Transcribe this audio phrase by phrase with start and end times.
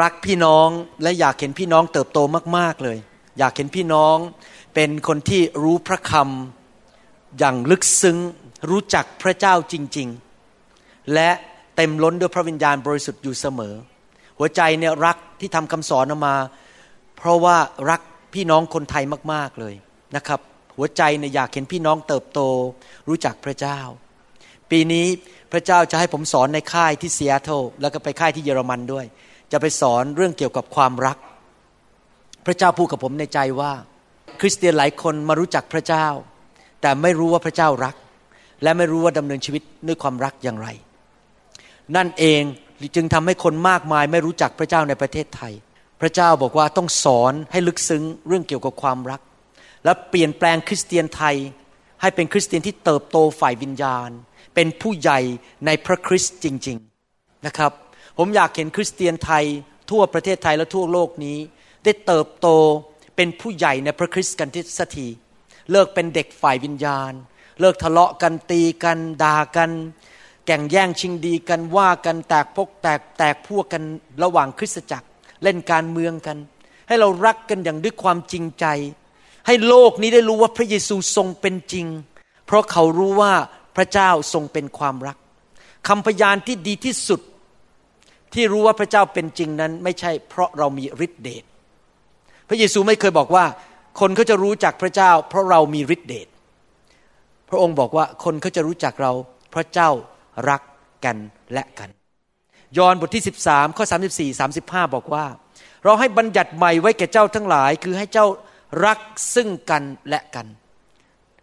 [0.00, 0.68] รักพี่น้อง
[1.02, 2.18] และอยากเห็นพี่น้องเติบโต
[2.56, 2.98] มาก ๆเลย
[3.38, 4.16] อยากเห็นพี่น้อง
[4.74, 8.18] เป็นคนที่รู้พระคำอย่างลึกซึ้ง
[8.70, 10.08] รู้จักพระเจ้าจริง
[10.58, 11.30] ๆ และ
[11.76, 13.74] เต็มล้นด้วยพระวิญญาณบริสุทธิ์อยู่เสมอ
[14.38, 16.36] หัวใจเนี่ยรักที่ทำคำสอนออกมา
[17.16, 17.56] เพราะว่า
[17.90, 18.00] รัก
[18.34, 19.74] พี่น้องคนไทยมาก ๆเลย
[20.16, 20.40] นะครับ
[20.76, 22.40] หัวใจเนี่ยอยากเห็นพี่น้องเติบโต
[23.08, 23.78] รู้จักพระเจ้า
[24.70, 25.06] ปีนี้
[25.52, 29.06] พระเจ้าจะให้ผมสอนในค่ายที่เซีแอตเทิลแล้วก็ไปค่ายที่เยอรมันด้วย
[29.52, 31.18] จะไปสอนเรื่องเกี่ยวกับความรัก
[32.46, 33.72] พระเจ้าพูดกับผมในใจว่า
[34.40, 36.06] คริสเตียนหลายคนมารู้จักพระเจ้า
[36.80, 37.94] แต่ไม่รู้ว่าพระเจ้ารัก
[38.62, 40.68] และไม่รู้ว่าดำเนินชีวิตด้วยความรักอย่างไร
[41.96, 42.42] นั่นเอง
[42.96, 45.52] จึงทำให้คนมากมายไม่รู้จักพระเจ้าในประเทศไทย
[46.00, 49.20] พระเจ้าบอกว่าต้องสอนให้ลึกซึ้งเรื่องเกี่ยวกับความรัก
[49.84, 51.36] และเปลี่ยนแปลงคริสเตียนไทย
[52.00, 54.10] ให้เป็นคริสเตียนที่เติบโตฝ่ายวิญญาณ
[54.54, 55.20] เป็นผู้ใหญ่
[55.66, 56.78] ในพระคริสต์จริง
[57.10, 57.72] ๆนะครับ
[58.18, 59.44] ผมอยากเห็นคริสเตียนไทย
[59.90, 61.38] ทั่วประเทศไทยและทั่วโลกนี้
[61.84, 62.48] ได้เติบโต
[63.16, 65.06] เป็นผู้ใหญ่ในพระคริสต์กันที่สักที
[65.70, 67.12] เลิกเป็นเด็กฝ่ายวิญญาณ
[67.60, 69.70] เลิกทะเลาะกันตีกันด่ากัน
[70.46, 73.82] แก่งแย่งชิงดีกันว่ากันแตกพกแตกแตกพวกกัน
[74.22, 75.08] ระหว่างคริสตจักร
[75.42, 76.38] เล่นการเมืองกัน
[76.88, 78.66] ให้เรารักกันอย่างด้วยความจริงใจ
[79.46, 81.86] ให้โลกนี้ได้รู้ว่าพระเยซูทรงเป็นจริง
[82.46, 83.32] เพราะเขารู้ว่า
[83.76, 85.16] พระเจ้าทรงเป็นความรัก
[85.88, 87.20] คำพยานที่ดีที่สุด
[88.34, 91.44] ที่รู้ว่าพระเจ้าเป็นจริงนั้น ไม่ใช่เพราะเรามีฤทธิเดช
[92.48, 93.44] พระเยซูไม่เคยบอกว่า
[94.00, 96.28] คนเขาจะรู้จักพระเจ้า เพราะเรามีฤทธิเดช
[97.48, 99.12] พระองค์บอกว่าคนเขาจะรู้จักเรา
[99.50, 99.90] เพราะเจ้า
[100.50, 100.62] รัก
[101.04, 101.16] กัน
[101.52, 101.90] และกัน
[102.78, 103.84] ยอห์นบทที่ 13ข้อ
[104.18, 105.24] 34 35 บอกว่า
[105.84, 108.26] เราให้บัญญัติใหม่ไว้แก่เจ้าทั้งหลาย คือให้เจ้า
[108.86, 108.98] รัก
[109.34, 110.46] ซึ่งกันและกัน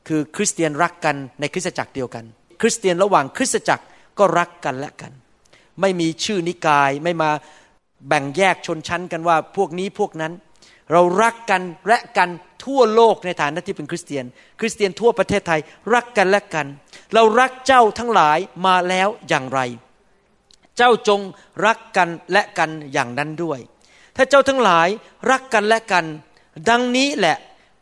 [0.08, 2.26] คือคริสเตียนรักกันในคริสตจักรเดียวกัน
[2.62, 3.84] คริสเตียนระหว่างคริสตจักร
[4.20, 5.12] ก็รักกันและกัน
[5.82, 7.32] ไม่มีชื่อนิกาย ไม่มา
[8.08, 10.34] แบ่งแยกชนชั้นกันว่าพวกนี้พวกนั้น
[10.92, 12.30] เรารักกันและกัน
[12.66, 14.26] ทั่วโลกในฐานะที่เป็นคริสเตียน
[14.60, 15.62] คริสเตียนทั่วประเทศไทย
[15.94, 16.68] รักกันและกัน
[17.14, 19.60] เรารักเจ้าทั้งหลายมาแล้วอย่างไร
[20.78, 21.22] เจ้าจง
[21.66, 23.60] รักกันและกันอย่างนั้นด้วย
[24.16, 24.88] ถ้าเจ้าทั้งหลาย
[25.32, 26.06] รักกันและกัน
[26.70, 27.38] ดังนี้แหละ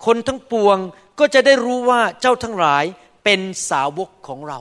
[0.05, 0.77] คนทั้งปวง
[1.19, 2.83] ก็จะได้รู้ว่าเจ้าทั้งหลาย
[3.23, 4.59] เป็นสาวกของเรา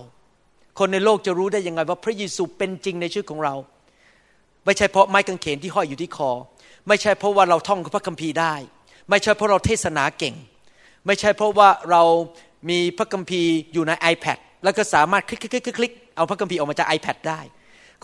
[0.81, 3.55] คนในโลกจะรู้ได้ยังไงว่าพระเยซูเป็นจริงในชีวิตของเรา
[4.65, 6.31] ไม่ใช่เพราะไม้กางเขนที่ห้อยอยู่ที่คอ
[6.89, 8.55] ไม่ใช่เพราะว่าเราท่องพระคัมภีร์ได้
[9.11, 10.35] ไม่ใช่เพราะเราเทศนาเก่ง
[11.07, 12.03] ไม่ใช่เพราะว่าเรา
[12.71, 17.41] มีพระคัมภีร์อยู่ใน iPad แล้วก็สามารถคลิกคลิกคลิกเอาพระคัมภีร์ออกมาจาก iPad ได้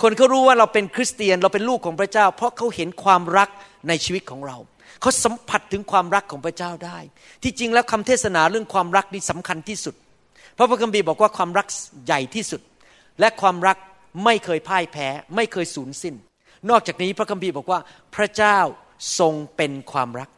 [0.02, 3.48] คนเขารู้ว่าเราเป็นคริสเตียนเราเป็นลูกของพระเจ้า เพราะเขาเห็นความรัก
[3.88, 4.56] ในชีวิตของเรา
[5.00, 6.98] เขาสัมผัสถึงความรักของพระเจ้าได้
[7.42, 9.94] ที่จริงแล้วคำเทศนาเรื่องความรักนี่สำคัญที่สุด
[10.56, 11.66] เพราะพระคัมภีร์บอกว่าความรัก
[12.06, 12.60] ใหญ่ที่สุด
[13.20, 13.76] และความรัก
[14.24, 16.14] ไม่เคยพ่ายแพ้ ไม่เคยสูญสิ้น
[16.70, 17.78] นอกจากนี้พระคัมภีร์บอกว่า
[18.16, 18.58] พระเจ้า
[19.18, 20.28] ทรงเป็นความรัก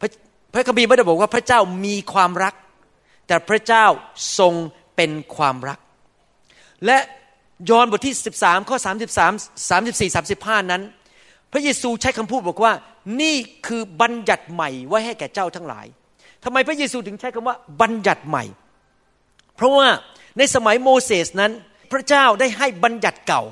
[0.00, 0.10] พระ
[0.54, 2.54] พระคัมภีร์ไม่ได้บอกว่าพระเจ้ามีความรัก
[3.26, 3.86] แต่พระเจ้า
[4.38, 4.54] ทรง
[4.96, 5.78] เป็นความรัก
[6.86, 6.98] และ
[7.70, 8.76] ยอห์นบทที่ 13 ข้อ
[9.26, 10.82] 33 34 35 นั้น
[11.52, 12.72] พระเยซูใช้คำพูดบอกว่า
[13.20, 13.36] นี่
[13.66, 15.86] คือบัญญัติใหม่ไว้ให้แก่เจ้าทั้งหลาย
[16.44, 18.44] ทำไมพระเยซูถึงใช้คำว่าบัญญัติใหม่
[19.58, 19.88] เพราะว่า
[20.38, 21.52] ในสมัยโมเสสนั้น
[21.92, 23.42] พระเจ้าได้ให้บัญญัติเก่า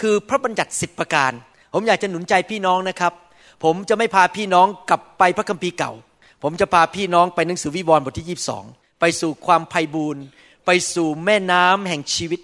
[0.00, 1.32] คือพระบัญญัติสิบประการ
[1.74, 3.12] ผมอยากจะหนุนใจพี่น้องนะครับ
[3.64, 5.92] ผมจะไม่พาพี่น้องกลับไปพระคัมภีร์เก่า
[6.42, 10.22] ผมจะพาพี่น้องไปหนังสือวิวรณ์บทที่ 22 ไปสู่ความไพ่บูรณ์
[10.66, 12.40] ไปสู่แม่น้ำแห่งชีวิต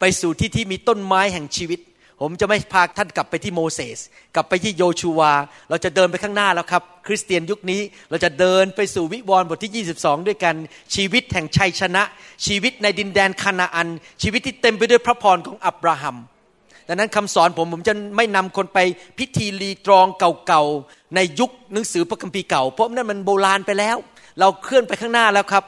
[0.00, 1.80] ไปสู่ที่ที่มีต้นไม้แห่งชีวิต
[2.20, 3.98] ผมจะไม่พาท่านกลับไปที่โมเสส
[4.34, 5.32] กลับไปที่โยชูวา
[5.70, 7.80] เราจะเดินไปข้างหน้าแล้วครับ คริสเตียนยุคนี้
[8.10, 10.54] เราจะเดินไปสู่วิวรณ์บทที่ 22 ด้วยกัน
[10.94, 12.02] ชีวิตแห่งชัยชนะ
[12.46, 13.88] ชีวิตในดินแดนคานาอัน
[14.22, 16.16] ชีวิตที่เต็มไปด้วยพระพรของอับราฮัม
[16.88, 18.78] ดังนั้นคำสอนผมผมจะไม่นำคนไป
[19.18, 23.96] พิธีรีตรองเก่าๆในยุคหนังสือพระคัมภีร์เก่า เพราะนั่นมันโบราณไปแล้ว
[24.40, 25.64] เราเคลื่อนไปข้างหน้าแล้วครับ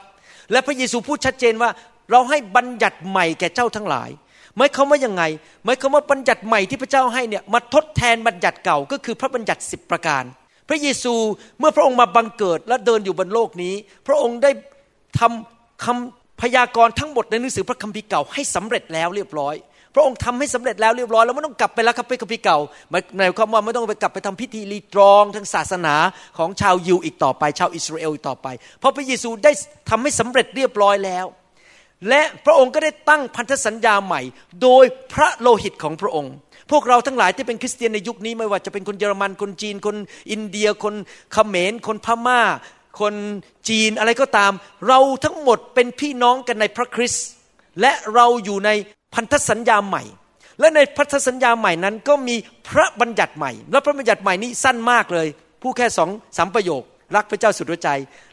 [0.51, 1.69] และพระเยซูพูดชัดเจนว่า
[2.11, 4.09] เราให้บัญญัติใหม่แก่เจ้าทั้งหลาย
[4.57, 5.23] หมายความว่ายังไง
[5.65, 10.23] หมายความว่าบัญญัติใหม่ที่พระเจ้าให้เนี่ยมาทดแทนบัญญัติเก่าก็คือพระบัญญัติสิบประการ
[10.69, 11.13] พระเยซู
[11.59, 13.73] เมื่อพระองค์มาบังเกิดและเดินอยู่บนโลกนี้
[14.07, 14.51] พระองค์ได้
[15.19, 19.55] ทำคำพยากรณ์ทั้งหมดในหนังสือพระคัมภีร์เก่าให้สำเร็จแล้วเรียบร้อย
[19.95, 22.57] พระองค์ทำให้สำเร็จแล้วเรียบร้อยแล้วไม่ต้องกลับไปแล้วครับไปกับพี่เก่า
[23.17, 25.95] หมายความว่าไม่ต้องไปกลับไปทำพิธีรีตรองทางศาสนา
[26.37, 28.47] ของชาวยิวอีกต่อไป ชาวอิสราเอลอีกต่อไป
[28.79, 29.51] เพราะพระเยซูได้
[29.89, 31.25] ทำให้สำเร็จเรียบร้อยแล้ว
[32.09, 34.21] และพระองค์ก็ได้ตั้งพันธสัญญาใหม่
[34.61, 36.33] โดยพระโลหิตของพระองค์
[36.71, 39.95] พวกเราทั้งหลายที่เป็นคริสเตียนในยุคนี้ไม่ว่าจะเป็นคนเยอรมันคนจีน คน
[40.31, 40.95] อินเดีย คน
[41.33, 42.41] เขมร คนพม่า
[43.01, 43.15] คน
[43.69, 44.51] จีนอะไรก็ตาม
[44.87, 47.25] เราทั้งหมดเป็นพี่น้องกันในพระคริสต์
[47.81, 48.69] และเราอยู่ใน
[49.13, 50.03] พันธสัญญาใหม่
[50.59, 52.35] และในพันธสัญญาใหม่นั้นก็มี
[52.69, 55.27] พระบัญญัติใหม่ และพระบัญญัติใหม่นี้สั้นมากเลย
[55.61, 56.81] ผู้แค่สองสามประโยค
[57.15, 57.89] รักพระเจ้าสุดหัวใจ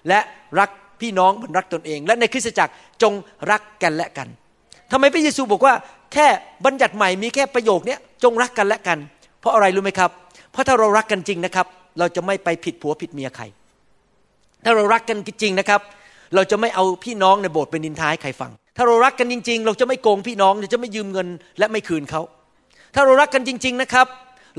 [0.08, 0.20] และ
[0.58, 0.70] รัก
[1.00, 2.72] พี่น้องเหมือนรักตนเอง และในคริสตจักร
[3.02, 3.12] จง
[3.50, 4.28] รักกันและกัน
[4.92, 5.74] ทำไมพระเยซูบอกว่า
[6.12, 6.26] แค่
[6.64, 8.98] บัญญัติใหม่มีแค่ประโยคนี้จงรักกันและกัน
[9.40, 10.10] เพราะอะไรรู้ไหมครับ
[10.52, 11.66] เพราะถ้าเรารักกันจริงนะครับ
[11.98, 13.44] เราจะไม่ไปผิดผัวผิดเมียใคร
[14.64, 15.80] ถ้าเรารักกันจริงนะครับ
[16.34, 21.28] เราจะไม่เอาพี่น้องในโบสถ์เป็นนินทาให้ใครฟัง ถ้าเรารักกันจริง ๆ เราจะไม่โกงพี่น้องเราจะไม่ยืมเงิน
[21.58, 22.22] และไม่คืนเขา
[22.94, 24.06] ถ้าเรารักกันจริง ๆนะครับ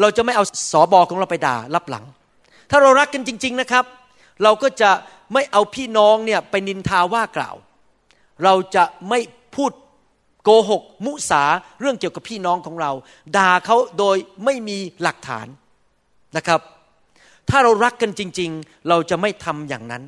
[0.02, 2.06] เราจะไม่เอาสอบอของเราไปด่ารับหลัง
[2.72, 3.86] ถ้าเรารักกันจริง ๆนะครับ
[4.44, 4.90] เราก็จะ
[5.34, 7.56] ไม่เอาพี่น้องเนี่ยไปนินทาว่ากล่าว
[8.44, 9.20] เราจะไม่
[9.56, 9.72] พูด
[10.44, 11.44] โกหก มุสา
[11.80, 12.92] เรื่องเกี่ยวกับพี่น้องของเรา
[13.38, 15.48] ด่าเขาโดยไม่มีหลักฐาน
[16.38, 16.62] นะครับ
[17.50, 20.04] ถ้าเรารักกันจริง ๆ เราจะไม่ทำอย่างนั้น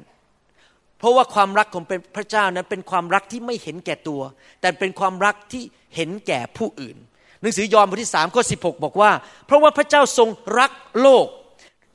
[0.98, 1.84] เพราะว่าความรักของ
[2.16, 4.22] พระเจ้านั้นเป็นความรักที่ไม่เห็นแก่ตัว
[4.62, 5.64] แต่เป็นความรักที่
[5.96, 6.98] เห็นแก่ผู้อื่น
[7.42, 9.12] หนังสือยอห์นบทที่สามข้อสิบอกว่า
[9.46, 10.30] เพราะว่าพระเจ้าทรง
[10.60, 10.72] รัก
[11.02, 11.26] โลก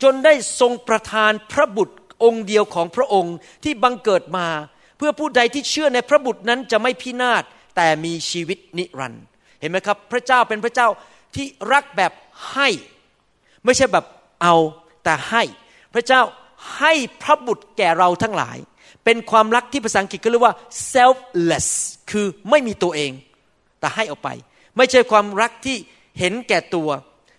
[0.02, 3.34] จนได้ทรงประทานพระบุตร องค์เดียวของพระองค์
[3.64, 4.48] ที่บังเกิดมา
[4.96, 7.42] เพื่อผู้ใดที่เชื่อในพระบุตรนั้นจะไม่พินาศ
[7.76, 9.24] แต่มีชีวิตนิรันดร์
[9.60, 10.88] เห็นไหมครับ พระเจ้าเป็นพระเจ้า
[11.34, 12.12] ที่รักแบบ
[12.52, 12.68] ให้
[13.64, 14.04] ไม่ใช่แบบ
[14.42, 14.54] เอา
[15.04, 15.42] แต่ให้
[15.94, 16.22] พระเจ้า
[16.78, 16.92] ให้
[17.22, 18.58] พระบุตรแก่เราทั้งหลาย
[19.04, 20.54] เป็นความรักที่ภาษาอังกฤษก็เรียกว่า
[20.92, 21.68] selfless
[22.10, 23.12] คือไม่มีตัวเอง
[23.80, 24.28] แต่ให้ออกไป
[24.76, 25.76] ไม่ใช่ความรักที่
[26.18, 26.88] เห็นแก่ตัว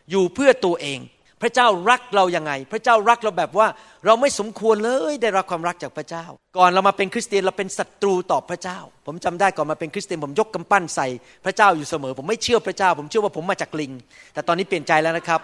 [0.09, 0.99] อยู่เพื่อตัวเอง
[1.41, 3.67] พระเจ้ารักเรายังไง พระเจ้ารักเราแบบว่า
[4.05, 6.25] เราไม่สมควรเลยได้รับความรักจากพระเจ้า
[6.57, 11.07] ก่อนเรามาเป็นคริสเตียนเราเป็นศัตรูต่อพระเจ้า ผมจำได้ก่อนมาเป็นคริสเตียนผมยกกำปั้นใส่
[11.45, 13.91] พระเจ้าอยู่เสมอ ผมไม่เชื่อพระเจ้า ผมเชื่อว่าผมมาจากลิง
[14.33, 15.41] แต่ตอนนี้เปลี่ยนใจแล้วนะครับ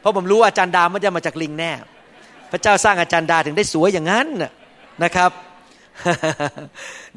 [0.00, 1.72] เพราะผมรู้ว่าอาจารย์ดาไม่ได้มาจากลิงแน่
[2.52, 4.28] พระเจ้าสร้างอาจารย์ดาถึงได้สวยอย่างนั้น
[5.04, 5.30] นะครับ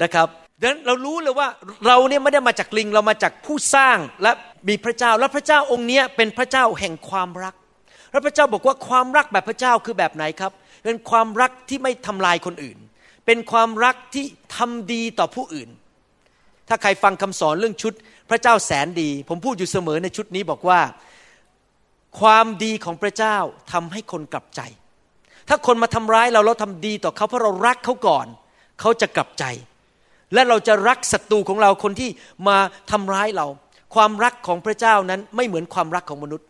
[0.02, 0.28] นะครับ
[0.60, 1.48] ดังนั้นเรารู้เลยว่า
[1.86, 4.30] เราเนี่ยไม่ได้มาจากลิงเรามาจากผู้สร้างและ
[4.68, 7.54] มีพระเจ้าและพระเจ้าองค์นี้เป็นพระเจ้าแห่งความรัก
[8.14, 10.52] แล้วพระเจ้าบอกว่าความรักแบบพระเจ้าคือแบบไหนครับ
[10.84, 12.78] เป็นความรักที่ไม่ทำลายคนอื่น
[13.26, 14.24] เป็นความรักที่
[14.56, 15.68] ทำดีต่อผู้อื่น
[16.68, 17.92] ถ้าใครฟังคำสอนเรื่องชุด
[18.30, 20.80] พระเจ้าแสนดี ผมพูดอยู่เสมอในชุดนี้บอกว่า
[22.20, 23.36] ความดีของพระเจ้า
[23.72, 24.60] ทำให้คนกลับใจ
[25.48, 28.26] ถ้าคนมาทำร้ายเราเราทำดีต่อเขาเพราะเรารักเขาก่อน
[28.80, 29.44] เขาจะกลับใจ
[30.34, 32.10] และเราจะรักศัตรูของเราคนที่
[32.48, 32.56] มา
[32.90, 33.46] ทำร้ายเรา
[33.94, 36.46] ความรักของพระเจ้านั้นไม่เหมือนความรักของมนุษย์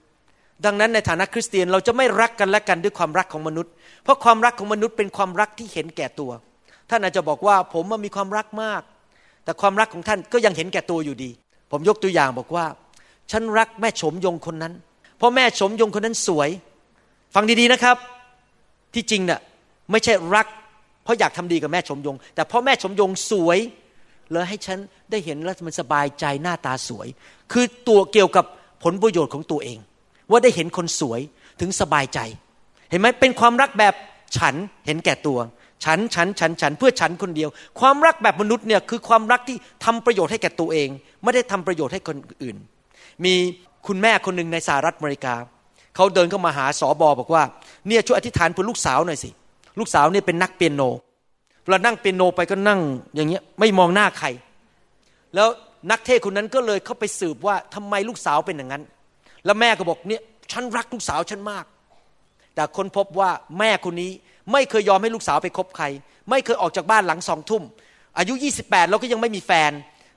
[0.65, 3.73] ดังนั้นในฐานะคริสเตียนเราจะไม่รักกันและกันด้วยความรักของมนุษย์
[4.03, 6.31] เพราะความรักของมนุษย์เป็นความรักที่เห็นแก่ตัว
[6.91, 8.83] ท่านอาจจะบอกว่าผมมีความรักมาก
[9.45, 11.31] แต่ความรักของท่านก็ยังเห็นแก่ตัวอยู่ดี
[11.71, 12.67] ผมยกตัวอย่างบอกว่า
[13.31, 14.73] ฉันรักแม่ชมยงคนนั้น
[15.19, 16.51] เพราะแม่ชมยงคนนั้นสวย
[17.35, 17.97] ฟังดีๆนะครับ
[18.95, 19.41] ที่จริงเนี่ย
[19.91, 20.47] ไม่ใช่รัก
[21.05, 23.59] เพราะอยากทำดีกับแม่ชมยง แต่เพราะแม่ชมยงสวย
[24.33, 24.79] เลยให้ฉัน
[25.11, 27.09] ได้เห็นแล้วมันสบายใจหน้าตาสวย
[27.53, 28.45] คือตัวเกี่ยวกับ
[28.83, 29.79] ผลประโยชน์ของตัวเอง
[30.31, 31.21] ว่าได้เห็นคนสวย
[31.61, 32.19] ถึงสบายใจ
[32.91, 33.95] เห็นไหมเป็นความรักแบบ
[34.37, 34.55] ฉัน
[34.87, 35.39] เห็นแก่ตัว
[35.85, 37.49] ฉันฉันฉันฉันเพื่อฉันคนเดียว
[37.81, 40.89] ความรักแบบมนุษย์เนี่ยคือความรักที่ทำประโยชน์ให้แก่ตัวเอง
[41.23, 42.57] ไม่ได้ทำประโยชน์ให้คนอื่น
[43.25, 43.35] มี
[43.87, 45.35] คุณแม่คนหนึ่งในสหรัฐอเมริกา
[45.97, 47.43] เขาเดินเข้ามาหาสอบอบอกว่า
[47.89, 49.31] เนี่ยช่วยอธิษฐานเพื่อลูกสาวหน่อยสิ
[49.79, 50.83] ลูกสาวเนี่ยเป็นนักเปียโน
[51.63, 52.81] เวลานั่งเปียโนไปก็นั่ง
[53.15, 54.29] อย่างเงี้ยไม่มองหน้าใคร
[55.35, 55.49] แล้ว
[55.91, 58.83] นักเทศคนนั้นก็เลยเข้าไปสืบว่าทำไมลูกสาวเป็นอย่างนั้น
[59.45, 60.23] แล้วแม่ก็บอกเนี่ย
[60.53, 61.65] ฉันรักลูกสาวฉันมาก
[62.55, 64.13] แต่คนพบว่าแม่คนนี้
[64.53, 65.87] ไม่เคยยอมให้ลูกสาวไปคบใคร
[66.31, 67.63] ไม่เคยออกจากบ้านหลังสองทุ่ม
[68.19, 69.73] อายุ 28 แล้วก็ยังไม่มีแฟน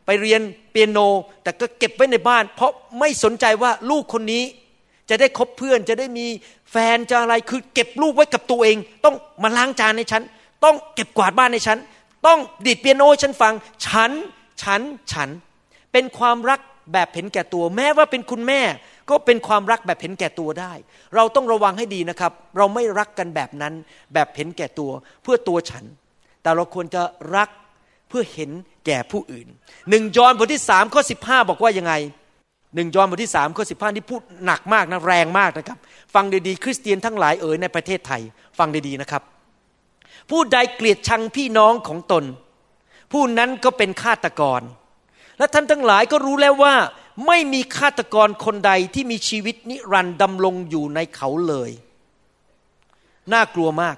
[0.05, 0.41] ไปเรียน
[0.71, 0.99] เปียโน
[1.43, 4.43] แต่ก็เก็บไว้ในบ้าน เพราะไม่สนใจว่าลูกคนนี้
[5.09, 6.27] จะได้คบเพื่อนจะได้มี
[6.71, 10.23] แฟนจะอะไรคือเก็บลูกไว้กับตัวเอง ต้องมาล้างจานในฉัน
[10.63, 11.77] ต้องเก็บกวาดบ้านในฉัน
[12.27, 13.53] ต้องดีดเปียโนฉันฟัง
[13.85, 14.11] ฉัน
[14.61, 14.81] ฉัน
[15.11, 15.29] ฉัน
[15.91, 16.59] เป็นความรัก
[16.93, 18.61] แบบเห็นแก่ตัว แม้ว่าเป็นคุณแม่
[19.09, 20.73] ก็เป็นความรักแบบเห็นแก่ตัวได้
[21.15, 23.73] เราต้องระวังให้ดีนะครับ เราไม่รักกันแบบนั้น
[24.13, 24.91] แบบเห็นแก่ตัว
[25.23, 25.85] เพื่อตัวฉัน
[26.41, 27.01] แต่เราควรจะ
[27.35, 27.49] รัก
[28.09, 28.51] เพื่อเห็น
[28.85, 29.47] แก่ผู้อื่น
[29.89, 31.93] หนึ่งยอห์นบทที่สามข้อสิบห้าบอกว่ายังไง
[32.75, 35.77] หนึ่งยอห์นบทที่สามข้อสิบห้าที่พูดหนักมากนะแรงมากนะครับ
[36.13, 38.21] ฟังดีๆ คริสเตียนทั้งหลายเอ๋ยในประเทศไทย
[38.57, 39.21] ฟังดีๆนะครับ
[40.29, 42.23] ผู้ใดเกลียดชังพี่น้องของตน
[43.11, 44.61] ผู้นั้นก็เป็นฆาตกร
[45.37, 46.75] และท่านทั้งหลายก็รู้แล้วว่า
[47.25, 51.71] ไม่มีฆาตกรคนใดที่มีชีวิตนิรันดร์ดำรงอยู่ในเขาเลย
[53.33, 53.95] น่ากลัวมาก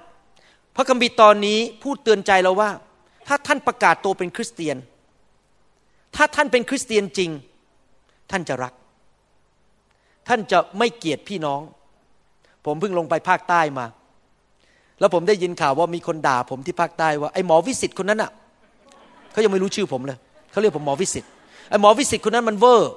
[0.76, 2.70] พระคัมภีร์ตอนนี้พูดเตือนใจเราว่า
[3.26, 4.76] ถ้าท่านประกาศตัวเป็นคริสเตียน
[6.16, 7.30] ถ้าท่านเป็นคริสเตียนจริง
[8.30, 8.74] ท่านจะรัก
[10.28, 11.60] ท่านจะไม่เกลียดพี่น้อง
[12.66, 13.86] ผมเพิ่งลงไปภาคใต้มา
[15.00, 18.30] แล้วผมได้ยินข่าวว่ามีคนด่าผมที่ภาคใต้ว่าไอ้หมอวิสิตคนนั้นอะ
[19.32, 20.18] เขายังไม่รู้ชื่อผมเลย
[20.50, 21.24] เขาเรียกผมหมอวิสิต
[21.68, 22.92] ไอ้หมอวิสิตคนนั้นมันเวอร์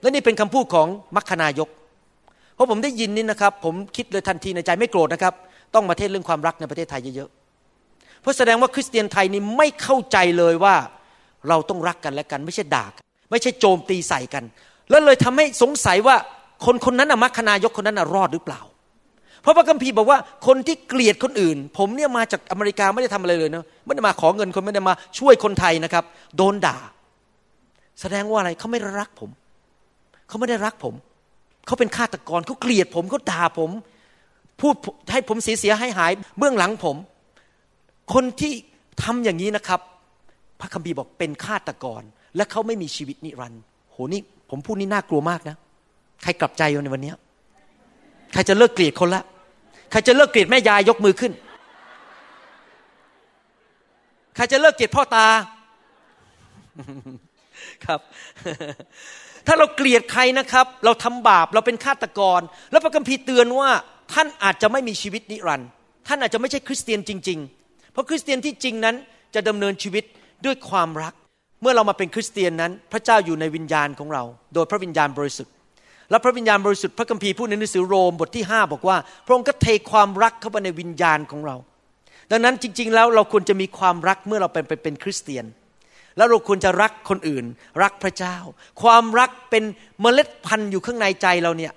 [0.00, 0.86] และนี่เป็นคำพูดของ
[1.16, 1.68] มัคคณายก
[2.54, 5.34] เพราะผมได้ยินนี่นะครับ ผมคิดเลยทันทีในใจไม่โกรธนะครับ
[5.74, 10.74] ต้องมาเทศเรื่องความรักในประเทศไทยเยอะๆ เพราะแสดงว่าคริสเตียนไทยนี่ไม่เข้าใจเลยว่า
[11.48, 12.84] เราต้องรักกันและกัน ไม่ใช่ด่า
[13.30, 14.44] ไม่ใช่โจมตีใส่กัน
[14.90, 16.16] แล้วเลยทำให้สงสัยว่า
[16.64, 18.60] คนคนนั้นอะมัคคณายกคนนั้นอะรอดหรือเปล่า
[19.42, 26.04] เพราะพระคัมภีร์บอกว่าคนที่เกลียดคนอื่น ผมเนี่ยมาจากอเมริกาไม่ได้ทำอะไรเลยนะไม่ได้มาขอเงินคนไม่ได้มาช่วยคนไทยนะครับ
[26.36, 26.76] โดนด่า
[28.00, 29.30] แสดงว่าอะไรเขาไม่รักผม
[30.28, 30.94] เขาไม่ได้รักผม
[31.66, 33.70] เขาเป็นฆาตกรเขาเกลียดผมเขาด่าผม
[34.60, 34.74] พูด
[35.12, 36.96] ให้ผมเสียเสียให้หายเบื้องหลังผม
[38.14, 38.52] คนที่
[39.02, 39.80] ทำอย่างนี้นะครับ
[40.60, 42.02] พระคัมภีร์บอกเป็นฆาตกร
[42.36, 45.56] และเขาไม่มีชีวิตนิรันดร์โหนี่ผมพูดนี่น่ากลัวมากนะ
[46.22, 47.12] ใครกลับใจในวันนี้
[48.32, 49.22] ใครจะเลิกเกลียดคนละ
[49.90, 51.32] ใครจะเลิกเกลียดแม่ยายยกมือขึ้น
[54.36, 55.26] ใครจะเลิกเกลียดพ่อตา
[57.86, 58.00] ครับ
[59.46, 63.70] ถ้าเราเกลียดใครนะครับ เราทำบาปเราเป็นฆาตกร แล้วพระคัมภีร์เตือนว่า
[64.12, 65.68] ท่านอาจจะไม่มีชีวิตนิรันดร์
[66.08, 68.96] ท่านอาจจะไม่ใช่คริสเตียนจริง ๆ เพราะคริสเตียนที่จริงนั้น
[69.34, 70.04] จะดำเนินชีวิต
[70.44, 71.14] ด้วยความรัก
[71.62, 74.22] เมื่อเรามาเป็นคริสเตียนนั้น พระเจ้าอยู่ในวิญญาณของเรา
[74.54, 75.52] โดยพระวิญญาณบริสุทธิ์
[76.10, 81.56] และพระวิญญาณบริสุทธิ์พระคัมภีร์พูดในหนังสือโรมบทที่ 5 บอกว่า พระองค์ก็เทความรักเข้าไปในวิญญาณของเรา
[82.30, 85.44] ดังนั้นจริง ๆ แล้วเราควรจะมีความรักเมื่อเราเป็นเป็นคริสเตียน
[86.16, 87.44] แล้วเราควรจะรักคนอื่น
[87.82, 88.36] รักพระเจ้า
[88.82, 89.64] ความรักเป็น
[90.00, 91.72] เมล็ดพันธุ์อยู่ข้างในใจเราเนี่ย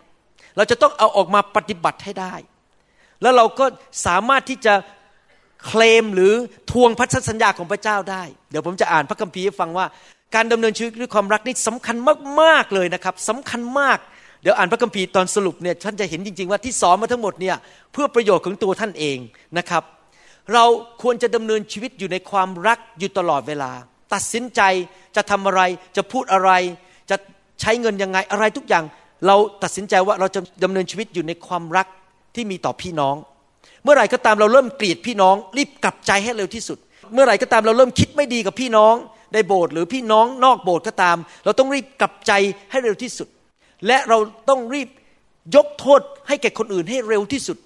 [0.57, 2.33] เราจะต้องเอาออกมาปฏิบัติให้ได้
[3.21, 3.65] แล้วเราก็
[4.05, 4.73] สามารถที่จะ
[5.65, 6.33] เคลมหรือ
[6.71, 9.85] ทวงพันธสัญญาของพระเจ้าได้ เดี๋ยวผมจะอ่านพระคัมภีร์ให้ฟังว่า
[10.35, 11.95] การดำเนินชีวิตด้วยความรักนี่สำคัญ
[12.41, 13.97] มากๆเลยนะครับสำคัญมาก
[14.41, 17.55] เดี๋ยวอ่านพระคัมภีร์ตอนสรุปเนี่ยท่านจะเห็นจริง ๆ ว่าที่สอนมาทั้งหมดเนี่ย
[17.91, 19.17] เพื่อประโยชน์ของตัวท่านเอง
[19.57, 19.83] นะครับ
[20.53, 20.65] เรา
[21.01, 23.71] ควรจะดำเนินชีวิตอยู่ในความรักอยู่ตลอดเวลา
[24.13, 24.61] ตัดสินใจ
[25.15, 25.61] จะทำอะไร
[25.97, 26.51] จะพูดอะไร
[27.09, 27.15] จะ
[27.61, 28.85] ใช้เงินยังไงอะไรทุกอย่าง
[29.27, 31.87] เราตัดสินใจว่าเราจะดำเนินชีวิตอยู่ในความรัก
[32.35, 33.15] ที่มีต่อพี่น้อง
[33.83, 36.77] เมื่อไหร่ก็ตามเราเริ่มเกลียดพี่น้อง รีบกลับใจให้เร็วที่สุด
[37.13, 38.95] เมื่อไหร่ก็ตามเราเริ่มคิดไม่ดีกับพี่น้อง
[39.33, 42.31] ในโบสถ์หรือพี่น้องนอกโบสถ์ก็ตาม เราต้องรีบกลับใจ
[42.71, 43.27] ให้เร็วที่สุด
[43.87, 44.17] และเรา
[44.49, 44.89] ต้องรีบ
[45.55, 47.57] ยกโทษให้แก่คนอื่นให้เร็วที่สุด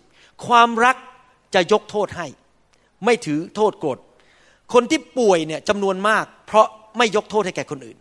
[0.46, 0.96] ความรัก
[1.56, 2.28] จะยกโทษให้
[3.06, 3.98] ไม่ถือโทษโกรธ
[4.74, 6.68] คนที่ป่วยเนี่ยจำนวนมาก เพราะ
[6.98, 7.98] ไม่ยกโทษให้แก่คนอื่น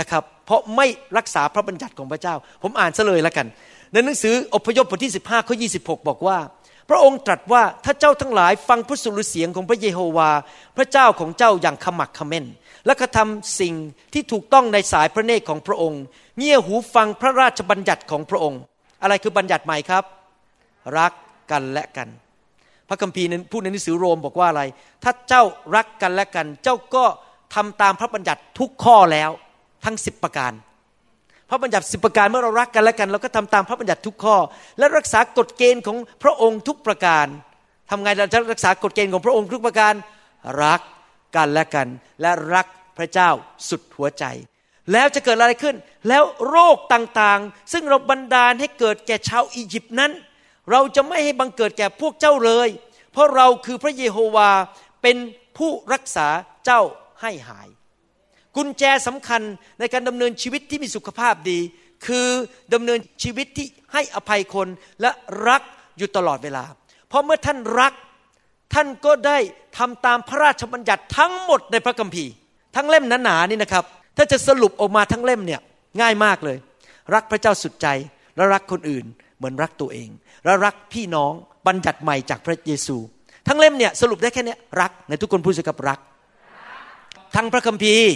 [0.00, 0.86] นะครับ เพราะไม่
[1.18, 3.46] รักษาพระบัญญัติของพระเจ้า ผมอ่านซะเลยแล้วกัน
[3.92, 6.38] ในหนังสืออพยพบทที่ 15ข้อ26บอกว่า
[6.88, 10.30] พระองค์ตรัสว่าถ้าเจ้าทั้งหลายฟังพระสุรเสียงของพระเยโฮวา
[10.76, 12.46] พระเจ้าของเจ้าอย่างขมักขม้น
[12.86, 13.74] และกระทำสิ่ง
[14.12, 16.02] ที่ถูกต้องในสายพระเนตรของพระองค์
[16.38, 18.60] เงี่ยหูฟังพระราชบัญญัติของพระองค์
[19.02, 20.04] อะไรคือบัญญัติใหม่ครับ
[20.98, 21.12] รัก
[21.50, 22.08] กันและกัน
[22.90, 24.62] พระคัมภีร์พูดในหนังสือโรมบอกว่าอะไร
[25.04, 25.42] ถ้าเจ้า
[25.74, 27.04] รักกันและกัน เจ้าก็
[27.54, 29.30] ทำตามพระบัญญัติทุกข้อแล้ว
[29.84, 30.52] ทั้งสิบประการ
[31.50, 34.36] พระบัญญัติสิบประการเมื่อเรารักกันและกัน เราก็ทำตามพระบัญญัติทุกข้อ
[34.78, 37.26] และรักษากฎเกณฑ์ของพระองค์ทุกประการ
[37.90, 39.94] ทำไงเราจะรักษากฎเกณฑ์ของพระองค์ทุกประการ
[40.62, 40.80] รัก
[41.36, 41.88] กันและกัน
[42.20, 42.66] และรัก
[42.98, 43.30] พระเจ้า
[43.68, 44.24] สุดหัวใจ
[44.92, 45.76] แล้วจะเกิดอะไรขึ้น
[46.08, 50.12] แล้วโรคต่างๆ ซึ่งเราบันดาลให้เกิดแก่ชาวอียิปต์นั้น
[50.70, 52.68] เราจะไม่ให้บังเกิดแก่พวกเจ้าเลย
[53.12, 54.50] เพราะเราคือพระเยโฮวา
[55.02, 55.16] เป็น
[55.56, 56.28] ผู้รักษา
[56.64, 56.82] เจ้า
[57.20, 57.68] ให้หาย
[58.56, 59.42] กุญแจสำคัญ
[59.78, 61.58] ในการดำเนินชีวิตที่มีสุขภาพดี
[62.06, 62.28] คือ
[62.74, 64.68] ดำเนินชีวิตที่ให้อภัยคน
[65.00, 65.10] และ
[65.48, 65.62] รัก
[65.98, 66.64] อยู่ตลอดเวลา
[67.08, 67.92] เพราะเมื่อท่านรัก
[68.74, 69.38] ท่านก็ได้
[69.78, 72.32] ทำตามพระราชบัญญัติทั้งหมดในพระคัมภีร์
[72.76, 73.84] ทั้งเล่มหนาๆนี่นะครับ
[74.16, 75.60] ถ้าจะสรุปออกมาทั้งเล่มเนี่ย
[76.00, 76.56] ง่ายมากเลย
[77.14, 77.86] รักพระเจ้าสุดใจ
[78.36, 79.04] และรักคนอื่น
[79.40, 80.08] เหมือนรักตัวเอง
[80.44, 81.32] และรักพี่น้อง
[81.66, 82.96] บัญญัติใหม่จากพระเยซู
[83.48, 86.00] ทั้งเล่มเนี่ยสรุปได้แค่นี้รักในทุกคนพูดสกับรัก
[87.34, 88.10] ทั้งพระคัมภีร์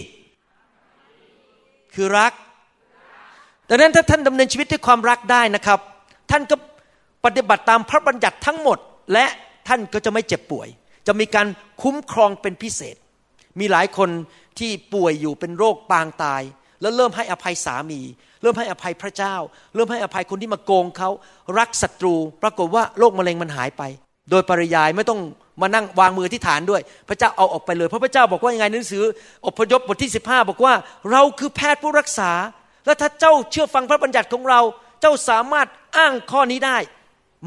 [1.94, 2.32] คือรัก
[3.68, 5.80] ดังนั้นถ้าท่านดำเนินชีวิตด้วยความรักได้นะครับ
[6.30, 6.56] ท่านก็
[7.24, 8.78] ปฏิบัติตามพระบัญญัติทั้งหมด
[9.12, 9.26] และ
[9.68, 10.68] ท่านก็จะไม่เจ็บป่วย
[11.06, 11.46] จะมีการ
[11.82, 12.96] คุ้มครองเป็นพิเศษ
[13.58, 14.10] มีหลายคน
[14.58, 16.42] ที่ป่วยอยู่เป็นโรคปางตาย
[16.84, 18.00] แล้วเริ่มให้อภัยสามี
[18.42, 19.34] เริ่มให้อภัยพระเจ้า
[19.74, 21.10] เริ่มให้อภัยคนที่มาโกงเขา
[21.58, 23.82] รักศัตรู ปรากฏว่าโรคมะเร็งมันหายไป
[24.30, 25.20] โดยปริยายไม่ต้อง
[25.62, 29.02] มานั่งวางมือที่ฐานด้วย พระเจ้าเอาออกไปเลย เพราะพระเจ้าบอกว่ายังไงหนังสือ
[29.46, 30.74] อพยพบทที่ 15 บอกว่า
[31.10, 32.30] เราคือแพทย์ผู้รักษา
[32.86, 34.60] และถ้าเจ้าเชื่อฟังพระบัญญัติของเรา
[35.00, 36.78] เจ้าสามารถอ้างข้อนี้ได้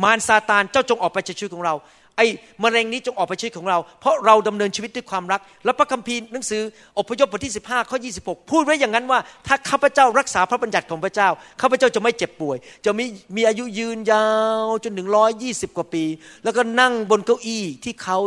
[0.04, 1.76] มารซาตานเจ้าจงออกไปจากชีวิตของเรา
[2.18, 2.26] ไอ้
[2.64, 6.62] มะเร็งนี้จงออกไปชีวิตของเรา เพราะเราดำเนินชีวิตด้วยความรัก และพระคัมภีร์หนังสือ
[6.98, 11.30] อพยพบทที่ 15 ข้อ 26 พูดไว้อย่างนั้นว่า ถ้าข้าพเจ้ารักษาพระบัญญัติของพระเจ้า
[11.62, 13.06] ข้าพเจ้าจะไม่เจ็บป่วย จะมี
[13.36, 14.28] มีอายุยืนยา
[14.66, 16.04] วจนถึงร้อยยี่สิบกว่าปี
[16.44, 18.18] แล้วก็นั่งบนเก้าอี้ที่เขา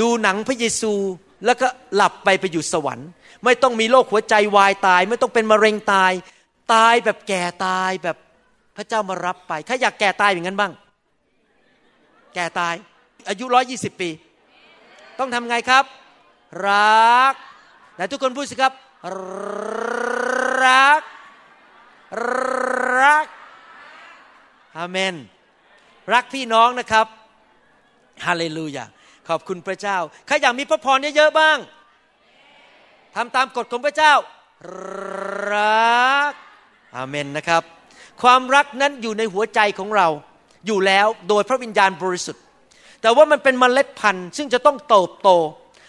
[0.00, 0.92] ดูหนังพระเยซู
[1.46, 3.08] แล้วก็หลับไปไปอยู่สวรรค์
[3.44, 6.12] ไม่ต้องมีโรคหัวใจวายตาย ไม่ต้องเป็นมะเร็งตาย
[6.74, 8.16] ตายแบบแก่ตายแบบ
[8.76, 10.72] พระเจ้ามารับไปใครอยากแก่ตายอย่างนั้นบ้าง
[12.34, 12.74] แก่ตาย
[13.28, 14.10] อายุร้อยี่สิบปี
[15.18, 15.84] ต้องทำไงครับ
[16.68, 17.34] รัก
[17.96, 18.72] แต่ทุกคนพูดสิครับ
[20.64, 21.02] รัก
[23.00, 23.26] รัก
[24.76, 25.14] อาเมน
[26.12, 27.06] รักพี่น้องนะครับ
[28.26, 28.84] ฮาเลลูยา
[29.28, 31.58] ขอบคุณพระเจ้า ใครอยากมีพระพรเยอะๆบ้าง
[33.14, 34.12] ทำตามกฎของพระเจ้า
[35.52, 36.32] รัก
[36.96, 37.62] อาเมนนะครับ
[38.22, 40.08] ความรักนั้นอยู่ในหัวใจของเรา
[40.66, 42.42] อยู่แล้วโดยพระวิญญาณบริสุทธิ์
[43.02, 45.30] แต่ว่ามันเป็นมเมล็ดพันธุ์ ซึ่งจะต้องเติบโต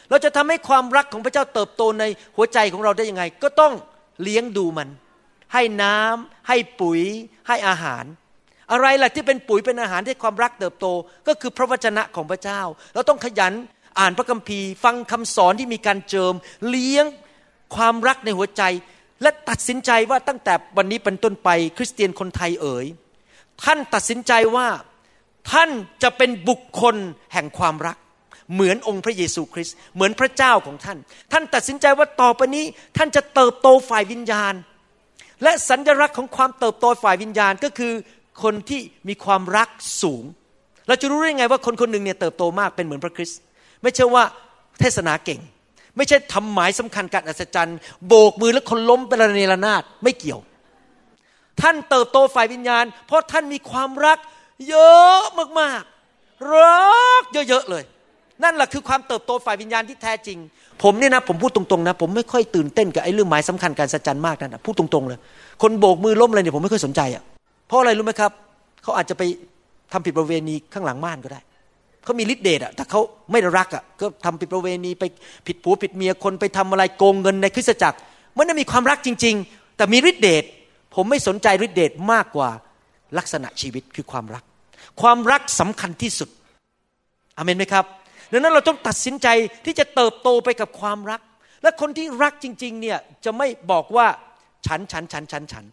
[0.10, 2.04] เราจะทำให้ความรักของพระเจ้าเติบโตใน
[2.36, 3.74] หัวใจของเราได้ยังไง ก็ต้อง
[4.24, 4.90] เลี้ยงดูมัน
[5.54, 7.02] ให้น้ำให้ปุ๋ย
[7.48, 8.06] ให้อาหาร
[8.72, 10.88] อะไรล่ะที่เป็นปุ๋ยเป็นอาหารให้ความรักเติบโต
[11.28, 12.62] ก็คือพระวจนะของพระเจ้า
[12.94, 13.54] เราต้องขยัน
[14.00, 16.34] อ่านพระคัมภีร์ ฟังคำสอนที่มีการเจิม
[16.70, 17.06] เลี้ยง
[17.76, 18.64] ความรักในหัวใจ
[19.22, 22.86] และตัดสินใจว่าตั้งแต่วันนี้เป็นต้นไป คริสเตียนคนไทยเอ๋ย
[23.66, 24.68] ท่านตัดสินใจว่า
[25.51, 25.70] ท่าน
[26.04, 26.96] จะเป็นบุคคล
[27.34, 27.98] แห่งความรัก
[28.54, 30.98] เหมือนองค์พระเยซูคริสต์เหมือนพระเจ้าของท่าน
[31.32, 32.66] ท่านตัดสินใจว่าต่อไปนี้
[32.98, 34.54] ท่านจะเติบโตฝ่ายวิญญาณ
[35.44, 37.94] และสัญลักษณ์ของความเติบโตฝ่ายวิญญาณก็คือ
[38.44, 39.70] คนที่มีความรัก
[40.01, 40.24] สูง
[40.88, 43.39] เราจะรู้ได้ไงว่าคนคนหนึ่งเนี่ยเติบโตมากเป็นเหมือนพระคริสต์
[43.84, 44.24] ไม่ใช่ว่า
[44.80, 45.39] เทศนาเก่ง
[45.98, 50.39] ไม่ใช่ทำหมายสำคัญการอัศจรรย์ โบกมือแล้วคนล้มเป็นระเนระนาดไม่เกี่ยว
[51.62, 54.18] ท่านเติบโตฝ่ายวิญญาณ เพราะท่านมีความรัก
[54.70, 55.22] เยอะ
[55.60, 57.83] มากๆ รักเยอะๆเลย
[58.44, 60.38] นั่นแหละคือความเติบโตฝ่ายวิญญาณที่แท้จริง
[60.83, 65.20] ผมเนี่ยนะผมพูดตรงๆนะ ผมไม่ค่อยตื่นเต้นกับไอ้เรื่องหมายสำคัญการสัจจันมากนั่นนะพูดตรงๆเลย
[65.62, 67.24] คนโบกมือล้มอะไรเนี่ยผมไม่ค่อยสนใจอะ
[67.68, 68.31] เพราะอะไรรู้ไหมครับ
[68.83, 69.24] เขาอาจจะไป
[69.94, 71.42] ทำผิดประเวณีข้างหลังม่านก็ได้
[72.03, 73.00] เขามีฤทธิ์เดชอะแต่เขา
[73.31, 75.03] ไม่รักอะก็ทำผิดประเวณีไป
[75.48, 77.98] ผิดผัวผิดเมียคนไปทำอะไรโกงเงินในคริสตจักร
[78.38, 80.44] มันไม่มีความรักจริง ๆ แต่มีฤทธิ์เดช
[80.96, 82.50] ผมไม่สนใจฤทธิเดชมากกว่า
[83.18, 84.44] ลักษณะชีวิตคือความรัก
[85.02, 86.30] ความรักสำคัญที่สุด
[87.38, 87.86] อเมนไหมครับ
[88.32, 89.28] ดังนั้นเราต้องตัดสินใจ
[89.66, 91.22] ที่จะเติบโตไปกับความรัก
[91.64, 94.08] และคนที่รักจริง ๆ เนี่ยจะไม่บอกว่า
[94.68, 95.66] ฉันฉันฉันฉันฉัน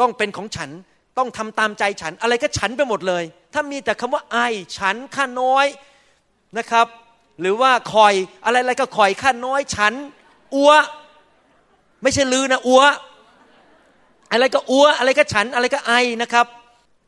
[0.00, 0.70] ต้องเป็นของฉัน
[1.18, 4.38] ต้องทำตามใจฉัน อะไรก็ฉันไปหมดเลย ถ้ามีแต่คำว่าไอ
[4.78, 5.66] ฉันข้าน้อย
[6.58, 6.86] นะครับ
[7.40, 8.14] หรือว่าคอย
[8.44, 9.92] อะไรอะไรก็คอยข้าน้อยฉัน
[10.54, 10.72] อัว
[12.02, 12.82] ไม่ใช่ลือนะอัว
[14.32, 15.92] อะไรก็อัวอะไรก็ฉันอะไรก็ไอ
[16.22, 16.46] นะครับ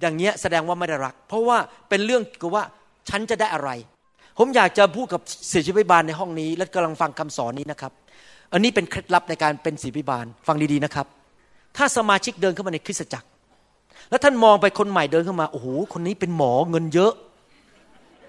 [0.00, 1.58] อย่างเงี้ยแสดงว่าไม่ได้รัก เพราะว่า
[1.88, 2.64] เป็นเรื่องกับว่า
[3.08, 3.70] ฉันจะได้อะไร
[4.38, 5.20] ผมอยากจะพูดกับ
[5.52, 7.92] ศิษย์พิบาลในห้องนี้ และกำลังฟังคำสอนนี้นะครับ
[8.52, 11.06] อันนี้เป็นเคล็ดลับในการเป็นศิษย์พิบาลฟังดีๆนะครับ
[11.76, 13.28] ถ้าสมาชิกเดินเข้ามาในคริสตจักร
[14.10, 17.12] แล้วท่านมองไปคนใหม่เดินเข้ามาโอ้โหคนนี้เป็นหมอเงินเยอะ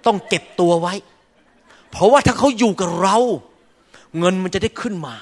[0.05, 0.93] ต้องเก็บตัวไว้
[1.91, 3.17] เพราะว่าถ้าเขาอยู่กับเรา
[4.19, 5.15] เงินมันจะได้ขึ้นมา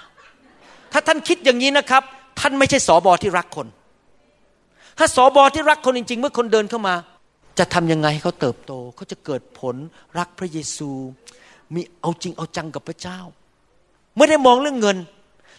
[0.91, 2.03] ถ้าท่านคิดอย่างนี้นะครับ
[2.39, 3.67] ท่านไม่ใช่สอบอที่รักคน
[4.97, 6.95] ถ้าสอบอที่รักคนจริง ๆ เมื่อคนเดินเข้ามา
[7.59, 9.75] จะทำยังไงให้เขาเติบโตเขาจะเกิดผล
[10.17, 10.89] รักพระเยซู
[11.73, 13.19] มีเอาจริงเอาจังกับพระเจ้า
[14.17, 14.97] ไม่ได้มองเรื่องเงิน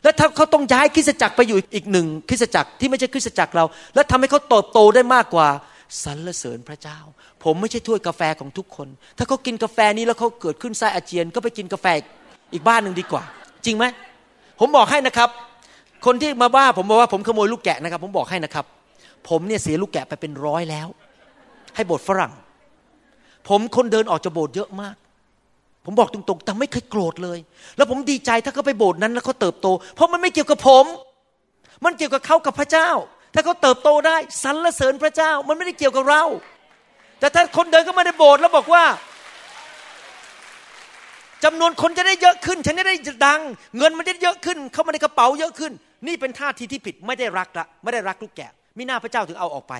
[0.02, 5.48] แล้วถ้าเขาต้องย้ายคริสจักรไปอยู่อีกหนึ่งคริสจักรที่ไม่ใช่คริสจักรเรา แล้วทำให้เขาเติบโตได้มากกว่า
[6.04, 6.98] สรรเสริญพระเจ้า
[7.44, 11.86] ผมไม่ใช่ถ้วยกาแฟของทุกคน ถ้าเขากินกาแฟนี้แล้วเขาเกิดขึ้นไส้อาเจียน ก็ไปกินกาแฟ
[12.52, 13.22] อีกบ้านหนึ่งดีกว่า
[13.64, 13.84] จริงไหม
[14.60, 15.28] ผมบอกให้นะครับ
[16.06, 18.64] คนที่มาว่าผมบอกว่าผมขโมยลูกแกะนะครับ ผมบอกให้นะครับ
[19.28, 20.88] ผมเนี่ยเสียลูกแกะไปเป็นร้อยแล้ว
[21.74, 22.32] ให้โบสถ์ฝรั่ง
[23.48, 24.96] ผมคนเดินออกจากโบสถ์เยอะมาก
[25.84, 27.38] ผมบอกตรงๆแต่ไม่เคยโกรธเลย
[27.76, 30.84] แล้วผมดีใจถ้าเขาไปโบสถ์นั้นแล้วเขาเติบโต เพราะมันไม่เกี่ยวกับผม
[31.84, 32.90] มันเกี่ยวกับเขากับพระเจ้า
[33.34, 36.22] ถ้าเขาเติบโตได้สรรเสริญพระเจ้า มันไม่ได้เกี่ยวกับเรา
[37.20, 38.84] แต่ถ้าคนเดินเข้ามาในโบสถ์แล้วบอกว่า
[41.44, 43.40] จำนวนคนจะได้เยอะขึ้น ฉันจะได้ดัง
[43.78, 45.72] เงินมันจะเยอะขึ้น เข้ามาในกระเป๋าเยอะขึ้น
[46.06, 49.74] นี่เป็นท่าทีที่ผิดไม่ได้รักละไม่ได้รักลูกแกะมิหน้าพระเจ้าถึงเอาออกไป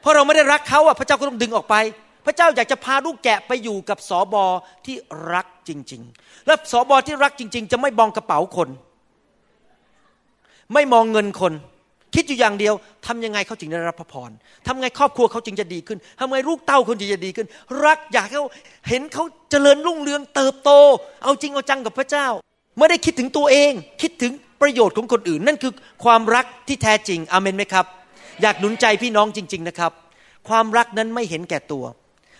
[0.00, 1.76] เพราะเราไม่ได้รักเขาอะพระเจ้าก็ต้องดึงออกไป
[2.26, 4.44] พระเจ้าอยากจะพาลูกแกะไปอยู่กับสอบอ
[4.86, 4.96] ที่
[5.32, 8.68] รักจริง ๆ และสอบอที่รักจริง ๆ จะไม่มองกระเป๋าคน
[10.74, 11.52] ไม่มองเงินคน
[12.14, 12.74] คิดอยู่อย่างเดียว
[13.06, 14.30] ทำยังไงเขาจึงได้รับพระพร
[14.66, 17.46] ทำไงครอบครัวเขาจึงจะดีขึ้นทำไงลูกเต้าคนจึงจะดีขึ้น
[17.84, 18.48] รักอยากให้เขา
[18.88, 20.70] เห็นเขาเจริญรุ่งเรืองเติบโต
[21.22, 22.26] เอาจริงเอาจังกับพระเจ้า
[22.78, 25.72] ไม่ได้คิดถึงตัวเอง คิดถึงประโยชน์ของคนอื่น นั่นคือ
[26.04, 27.86] ความรักที่แท้จริงอเมนไหมครับ
[28.42, 29.92] อยากหนุนใจพี่น้องจริง ๆนะครับ
[30.48, 31.84] ความรักนั้นไม่เห็นแก่ตัว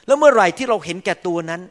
[0.07, 1.63] แล้วเมื่อไหร่ที่เราเห็นแก่ตัวนั้น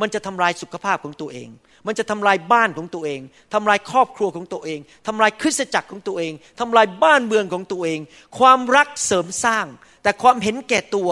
[0.00, 1.48] มันจะทำลายสุขภาพของตัวเอง
[1.86, 3.20] มันจะทำลายบ้านของตัวเอง
[3.54, 8.00] ทำลายครอบครัวของตัวเองทำลายคริสตจักรของตัวเองทำลายบ้านเมืองของตัวเอง
[8.38, 9.66] ความรักเสริมสร้าง
[10.02, 11.10] แต่ความเห็นแก่ตัว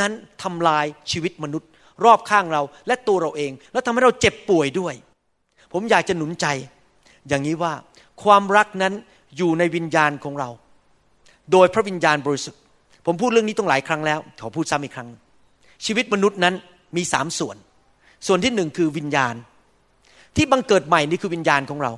[0.00, 1.68] นั้นทำลายชีวิตมนุษย์
[2.04, 4.94] รอบข้างเราและตัวเราเอง แล้วทำให้เราเจ็บป่วยด้วย
[5.72, 6.46] ผมอยากจะหนุนใจ
[7.28, 7.72] อย่างนี้ว่า
[8.22, 8.92] ความรักนั้น
[9.36, 10.50] อยู่ในวิญญาณของเรา
[11.52, 12.60] โดยพระวิญญาณบริสุทธิ์
[13.06, 15.08] ผมพูดเรื่องนี้ต้องหลายครั้งแล้วขอพูดซ้ำอีกครั้ง
[15.86, 16.54] ชีวิตมนุษย์นั้น
[16.96, 17.56] มีสามส่วน
[18.26, 19.34] ส่วนที่หนึ่งคือวิญญาณ
[20.36, 21.92] ที่บังเกิดใหม่นี่คือวิญญาณของเรา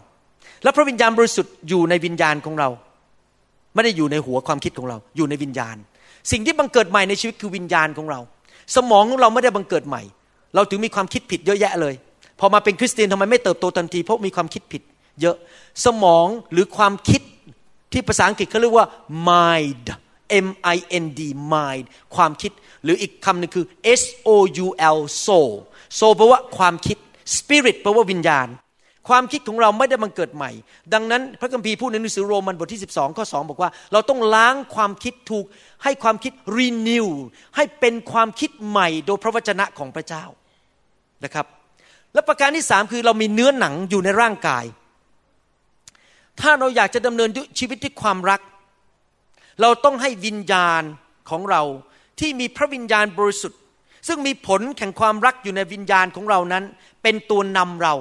[0.62, 2.68] และพระวิญญาณบริสุทธิ์อยู่ในวิญญาณของเรา
[3.74, 5.76] ไม่ได้อยู่ในหัวความคิดของเรา อยู่ในวิญญาณ
[6.30, 8.20] สิ่งที่บังเกิดใหม่ในชีวิตคือวิญญาณของเรา
[8.76, 10.02] สมองของเราไม่ได้บังเกิดใหม่
[10.54, 11.94] เราถึงมีความคิดผิดเยอะแยะเลย
[12.40, 14.82] พอมาเป็นคริสเตียนทำไมไม่เติบโตทันที เพราะมีความคิดผิด
[15.20, 15.36] เยอะ
[15.84, 17.22] สมองหรือความคิด
[17.92, 18.86] ที่ภาษาอังกฤษเขาเรียกว่า
[19.28, 19.86] mind
[20.46, 21.20] M I N D
[21.52, 21.84] mind
[22.16, 22.52] ความคิด
[22.84, 23.64] หรืออีกคำหนึ่งคือ
[24.00, 24.30] S O
[24.64, 25.52] U L soul
[25.98, 26.98] soul แปลว่าความคิด
[27.36, 28.48] spirit แปลว่าวิญญาณ
[29.08, 30.50] ความคิดของเราไม่ได้บังเกิดใหม่
[30.94, 35.44] ดังนั้นพระคัมภีร์พูดในหนังสือโรมันบทที่ 12 ข้อ 2 บอกว่า เราต้องล้างความคิดถูก
[35.84, 37.06] ให้ความคิด renew
[37.56, 40.24] ให้เป็นความคิดใหม่โดยพระวจนะของพระเจ้า
[41.24, 41.46] นะครับ
[42.14, 44.64] และประการที่สามคือเรามีเนื้อหนังอยู่ในร่างกาย
[46.40, 48.40] ถ้าเราอยากจะดำเนินชีวิตที่ความรัก
[49.60, 50.82] เราต้องให้วิญญาณ
[51.30, 51.62] ของเรา
[52.20, 53.60] ที่มีพระวิญญาณบริสุทธิ์
[54.08, 56.64] ซึ่งมีผลแห่งความรักอยู่ในวิญญาณของเรานั้น
[57.02, 57.94] เป็นตัวนำเรา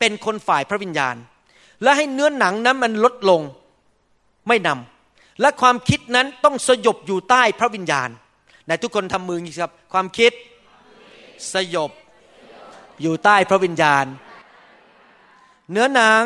[0.00, 1.16] เป็นคนฝ่ายพระวิญญาณ
[1.82, 3.40] และให้เนื้อหนังนั้นมันลดลง
[4.48, 8.08] ไม่นำและความคิดนั้นต้องสยบอยู่ใต้พระวิญญาณ
[8.64, 10.32] ไหนทุกคนทำมือครับ ความคิด
[11.54, 11.90] สยบ
[13.00, 14.04] อยู่ใต้พระวิญญาณ
[15.70, 16.24] เนื้อหนัง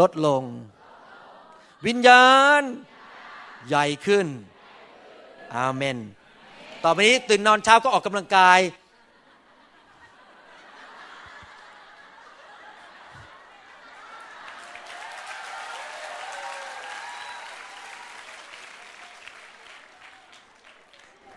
[0.00, 0.42] ลดลง
[1.86, 2.26] วิญญา
[2.60, 2.62] ณ
[3.68, 4.26] ใหญ่ขึ้น
[5.56, 5.96] อาเมน
[6.84, 8.60] ต่อไปนี้ตื่นนอนเช้าก็ออกกำลังกาย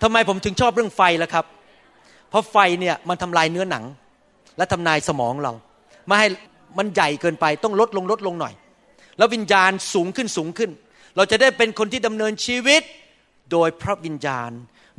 [0.01, 1.45] ทำไมผมถึงชอบเรื่องไฟล่ะครับ
[2.31, 3.83] เพราะไฟเนี่ยมันทำลายเนื้อหนัง
[4.57, 5.53] และทำลายสมองเรา
[6.07, 6.27] ไม่ให้
[6.77, 8.53] มันใหญ่เกินไปต้องลดลงลดลงหน่อย
[9.17, 10.69] แล้ววิญญาณสูงขึ้นสูงขึ้น
[11.15, 12.81] เราจะได้เป็นคนที่ดำเนินชีวิต
[13.51, 14.51] โดยพระวิญญาณ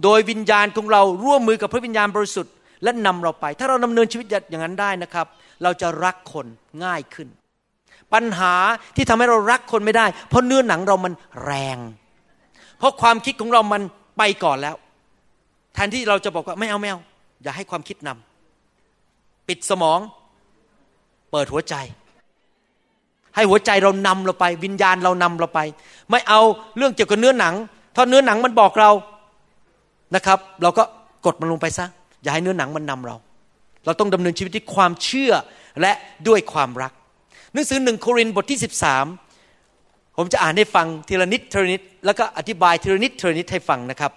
[0.04, 5.26] โดยวิญญาณของเราร่วมมือกับพระวิญญาณบริสุทธิ์และนำเราไป ถ้าเราดำเนินชีวิตอย่างนั้นได้นะครับ
[5.62, 6.46] เราจะรักคน
[6.84, 7.28] ง่ายขึ้น
[8.14, 8.54] ปัญหา
[8.96, 11.12] ที่ทำให้เรารักคนไม่ได้ เพราะเนื้อหนังเรามัน
[11.44, 11.78] แรง
[12.78, 13.82] เพราะความคิดของเรามัน
[14.18, 14.76] ไปก่อนแล้ว
[15.74, 17.00] แทนที่เราจะบอกว่าไม่เอาไม่เอา
[17.42, 19.98] อย่าให้ความคิดนำปิดสมอง
[21.30, 21.74] เปิดหัวใจ
[23.34, 25.60] ให้หัวใจเรานำเราไป วิญญาณเรานำเราไป
[26.10, 26.40] ไม่เอา
[26.76, 27.54] เรื่องเกี่ยวกับเนื้อหนัง
[27.96, 28.90] ถ้าเนื้อหนังมันบอกเรา
[30.14, 30.82] นะครับ เราก็
[31.26, 31.86] กดมันลงไปซะ
[32.22, 33.16] อย่าให้เนื้อหนังมันนำเรา
[33.84, 35.32] เราต้องดำเนินชีวิตที่ความเชื่อ
[35.80, 35.92] และ
[36.28, 36.92] ด้วยความรัก
[37.52, 38.58] หนังสือหนึ่งโครินธ์บทที่
[39.36, 44.12] 13 ผมจะอ่านให้ฟังทีละนิดทีละนิด แล้วก็อธิบายทีละนิดทีละนิดให้ฟังนะครับ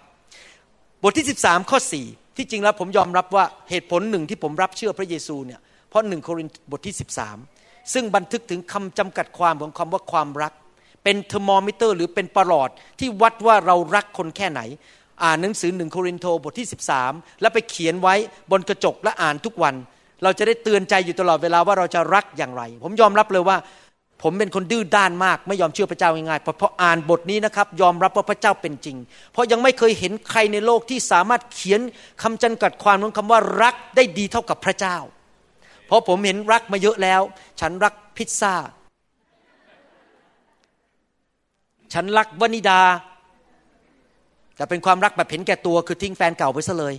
[1.02, 6.96] บทที่ 13 ข้อ 4 ที่จริงแล้วผมยอมรับว่าเหตุผลหนึ่งที่ผมรับเชื่อพระเยซูเนี่ยเพราะหนึ่งโครินธ์บทที่
[7.42, 10.54] 13 ซึ่งบันทึกถึงคำจำกัดความของคำว่าความรัก
[11.04, 12.70] เป็นเทอร์โมมิเตอร์ หรือเป็นประหลอด
[13.00, 14.62] ที่วัดว่าเรารักคนแค่ไหน
[15.24, 16.68] อ่านหนังสือหนึ่งโครินธ์บทที่
[17.04, 18.16] 13 แล้วไปเขียนไว้
[18.52, 19.76] บนกระจกและอ่านทุกวัน
[20.24, 23.58] เราจะได้เตือนใจอยู่ตลอดเวลาว่าเราจะรักอย่างไร ผมยอมรับเลยว่า
[24.22, 28.98] ผมเป็นคนดื้อด้านมากไม่ยอมเชื่อพระเจ้าง่ายๆเพราะอ่านบทนี้นะครับยอมรับว่าพระเจ้าเป็นจริง
[29.32, 31.82] เพราะยังไม่เคยเห็นใครในโลกที่สามารถเขียน
[32.24, 34.98] คำจำกัดความของคำว่ารักได้ดีเท่ากับพระเจ้า
[35.86, 37.22] เพราะผมเห็นรักมาเยอะแล้ว
[37.60, 38.56] ฉันรักพิซซ่า
[41.94, 42.82] ฉันรักวนิดา
[44.56, 46.96] แต่เป็นความรักแบบเห็นแก่ตัวคือทิ้งแฟนเก่าไปซะเลย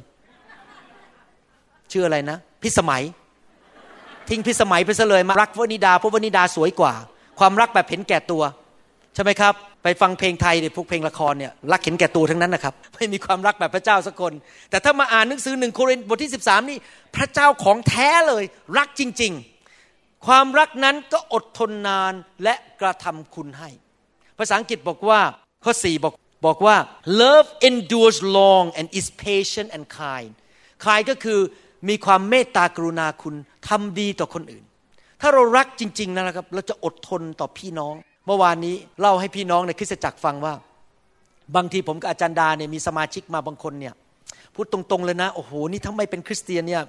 [1.93, 3.03] ชื่ออะไรนะ พิสมัย
[4.31, 6.95] ทิ้งพิสมัยไปซะเลยมารักวนิดาเพราะวนิดาสวยกว่า
[7.39, 8.43] ความรักแบบเห็นแก่ตัว
[9.15, 14.33] ใช่ไหมครับ ไปฟังเพลงไทยเนี่ยพวกเพลงละครเนี่ยรักเห็นแก่ตัวทั้งนั้นนะครับไม่มีความรักแบบพระเจ้าสักคน
[14.71, 16.79] แต่ถ้ามาอ่านหนังสือหนึ่งโครินธ์บทที่ 13 นี่
[17.17, 18.45] พระเจ้าของแท้เลย
[18.79, 19.33] รักจริง
[19.79, 22.13] ๆ ความรักนั้นก็อดทนนาน
[22.43, 23.71] และกระทำคุณให้
[24.39, 25.21] ภาษาอังกฤษบอกว่า
[25.65, 26.15] ข้อ4บอก
[26.47, 26.77] บอกว่า
[27.23, 30.31] love endures long and is patient and kind
[30.85, 31.41] kind ก็คือ
[31.89, 33.35] มีความเมตตากรุณาคุณ
[33.69, 34.65] ทำดีต่อคนอื่น
[35.21, 37.95] ถ้าเรารักจริงๆนะครับ เราจะอดทนต่อพี่น้อง
[38.27, 40.55] เมื่อวานนี้เล่าให้พี่น้องในคริสตจักรฟังว่า
[41.57, 43.95] บางทีผมกับอาจารย์ดาเนี่ยมีสมาชิกมาบางคนเนี่ย
[44.55, 46.83] พูดตรงๆเลยนะโอ้โหนี่ถ้าไม่เป็นคริสเตียนเนี่ย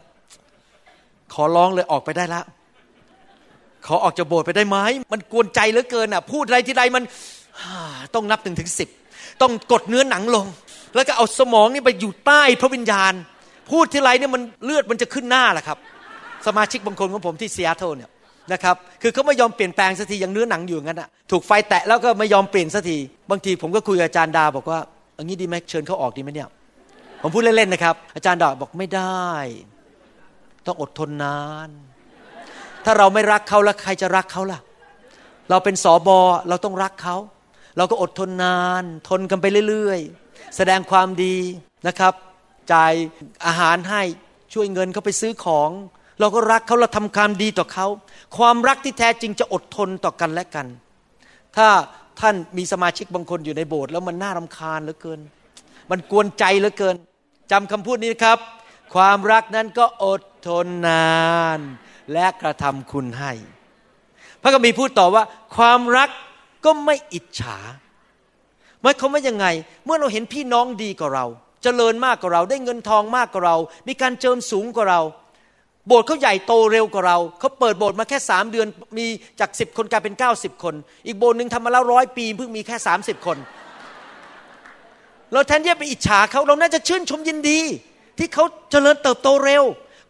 [1.33, 2.41] ขอร้องเลยออกไปได้ละ
[3.87, 4.77] ขอออกจากโบสถ์ไปได้ไหม
[5.13, 7.03] มันกวนใจเหลือเกินอะ พูดอะไรที่ใดมัน
[8.15, 8.89] ต้องนับถึงถึงสิบ
[9.41, 10.45] ต้องกดเนื้อหนังลง
[10.95, 13.13] แล้วก็เอาสมองนี่ไปอยู่ใต้พระวิญญาณ
[13.71, 15.77] พูดทีไรเนี่ยมันเลือดมันจะขึ้นหน้าแหละครับ
[16.47, 18.09] สมาชิกบางคนของผมที่ซีแอตเทิลเนี่ย
[18.53, 22.97] นะครับคือเขาไม่ยอมเปลี่ยนแปลงสักทียังเนื้อหนังอยู่งั้นอะถูกไฟแตะแล้วก็ไม่ยอมเปลี่ยนสักที
[23.29, 24.79] บางทีผมก็คุยกับอาจารย์ดาบอกว่า
[25.17, 26.49] อันนี้ดีไหมเชิญเขาออกดีไหมเนี่ย
[27.21, 29.27] ผมพูดเล่นๆนะครับ อาจารย์ดาบอกไม่ได้
[30.65, 31.69] ต้องอดทนนาน
[32.85, 34.59] ถ้าเราไม่รักเขาแล้วใครจะรักเขาล่ะ
[35.49, 37.15] เราเป็นสอบอเราต้องรักเขา
[37.77, 41.35] เราก็อดทนนาน ทนกันไปเรื่อย ๆ แสดงความดี
[41.87, 42.13] นะครับ
[42.73, 42.93] จ่าย
[43.45, 44.03] อาหารให้
[44.53, 45.69] ช่วยเงินเขาไปซื้อของ
[46.19, 47.87] เราก็รักเขาเราทำความดีต่อเขา
[48.37, 50.67] ความรักที่แท้จริงจะอดทนต่อกันและกัน
[51.55, 51.67] ถ้า
[52.19, 55.19] ท่านมีสมาชิกบางคนอยู่ในโบสถ์แล้วมันน่ารำคาญเหลือเกิน
[55.91, 56.95] มันกวนใจเหลือเกิน
[57.51, 58.39] จำคำพูดนี้ครับ
[58.95, 61.17] ความรักนั้นก็อดทนนา
[61.57, 61.59] น
[62.13, 63.31] และกระทำคุณให้
[64.41, 65.23] พระกัมภีร์พูดต่อว่า
[65.57, 66.09] ความรัก
[66.65, 67.57] ก็ไม่อิจฉา
[68.81, 69.45] หมายความว่ายังไง
[69.85, 71.25] เมื่อเราเห็นพี่น้องดีกว่าเรา
[71.67, 73.55] จเจริญมากกว่าเรา ได้เงินทองมากกว่าเรา
[73.87, 75.01] มีการเจิมสูงกว่าเรา
[75.87, 79.05] โบสถ์เขาใหญ่โตเร็วกว่าเราเขาเปิดโบสถ์มาแค่สามเดือนมี
[79.39, 80.75] จากสิบคนกลายเป็นเก้าสิบคน
[81.05, 83.37] อีกโบสถ์หนึ่งทำมาแล้วร้อยปีเพิ่งมีแค่สามสิบคน
[85.33, 87.59] เราแทนที่จะไปอิจฉาเขาเราน่าจะชื่นชมยินดี
[88.17, 89.63] ที่เขาเจริญเติบโตเร็ว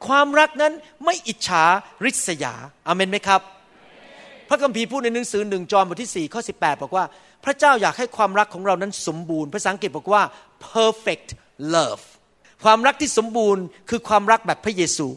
[0.07, 0.73] ความรักนั้น
[1.05, 1.63] ไม่อิจฉา
[2.05, 2.53] ริษยา
[2.87, 3.41] อาเมนไหมครับ
[4.49, 7.05] พระคัมภีร์พูดในหนังสือหนึ่งจอห์นบทที่4ข้อ18 บอกว่า
[7.45, 10.21] พระเจ้าอยากให้ความรักของเรานั้นสมบูรณ์ภาษาอังกฤษบอกว่า
[10.73, 11.27] perfect
[11.75, 12.03] love
[12.63, 15.07] ความรักที่สมบูรณ์คือความรักแบบพระเยซู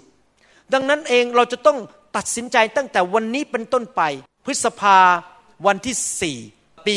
[0.72, 1.78] ดังนั้นเองเราจะต้อง
[2.16, 4.02] ตัดสินใจตั้งแต่วันนี้เป็นต้นไป
[4.44, 4.98] พฤษภา
[5.66, 6.94] วันที่ 4 ปี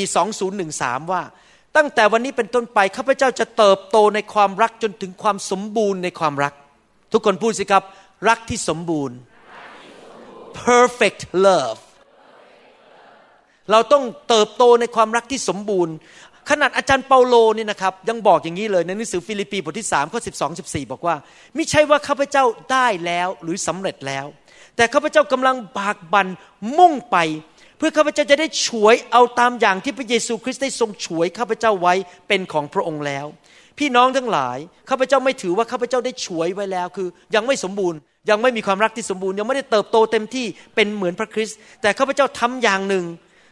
[0.56, 1.22] 2013 ว่า
[1.76, 6.54] ตั้งแต่วันนี้เป็นต้นไปข้าพเจ้าจะเติบโตในความรักจนถึงความสมบูรณ์ในความรัก
[7.12, 7.84] ทุกคนพูดสิครับ
[8.30, 9.18] รักที่สมบูรณ์
[10.66, 11.80] perfect love
[13.72, 15.94] เราต้องเติบโตในความรักที่สมบูรณ์
[16.50, 21.16] ขนาดอาจารย์เปาโลนี่นะครับยังบอกอย่างนี้เลยในหนังสือฟิลิปปีบทที่3ข้อ12 14 บอกว่า
[21.56, 24.26] ไม่ใช่ว่าข้าพเจ้าได้แล้วหรือสำเร็จแล้ว
[24.76, 26.28] แต่ข้าพเจ้ากำลังบากบัน
[26.78, 27.18] มุ่งไป
[27.78, 31.94] เพื่อข้าพเจ้าจะได้ฉวยเอาตามอย่างที่พระเยซูคริสต์ได้ทรงฉวยข้าพเจ้าไว้
[32.28, 33.26] เป็นของพระองค์แล้ว
[33.80, 34.58] พี่น้องทั้งหลาย
[34.90, 43.06] ข้าพเจ้าไม่ถือว่าข้าพเจ้าได้ฉวยไว้แล้วคือ ยังไม่สมบูรณ์ ยังไม่มีความรักที่สมบูรณ์ยังไม่ได้เติบโตเต็มที่เป็นเหมือนพระคริสต์แต่ข้าพเจ้าทำอย่างหนึ่ง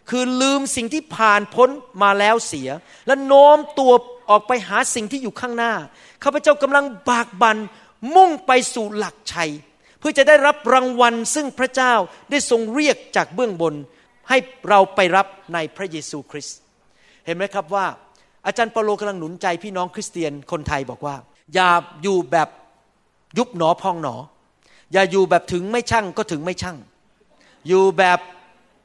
[0.10, 1.70] คือลืมสิ่งที่ผ่านพ้น
[2.04, 2.70] มาแล้วเสีย
[3.08, 3.94] และโน้มตัว
[4.30, 5.74] ออกไปหาสิ่งที่อยู่ข้างหน้า
[6.24, 7.58] ข้าพเจ้ากำลังบากบัน
[8.16, 9.52] มุ่งไปสู่หลักชัย
[10.00, 11.94] เพื่อจะได้รับรางวัลซึ่งพระเจ้า
[12.32, 13.74] ได้ทรงเรียกจากเบื้องบน
[14.30, 14.38] ให้
[14.70, 16.58] เราไปรับในพระเยซูคริสต์
[17.26, 17.86] เห็นไหมครับว่า
[18.46, 21.16] อาจารย์เปโลกำลังหนุนใจพี่น้องคริสเตียนคนไทยบอกว่า
[21.54, 21.70] อย่า
[22.04, 22.50] อยู่แบบ
[23.38, 24.16] ยุบหนอพองหนอ
[24.94, 26.78] อย่าอยู่แบบถึงไม่ช่างก็ถึงไม่ช่าง
[27.68, 28.20] อยู่แบบ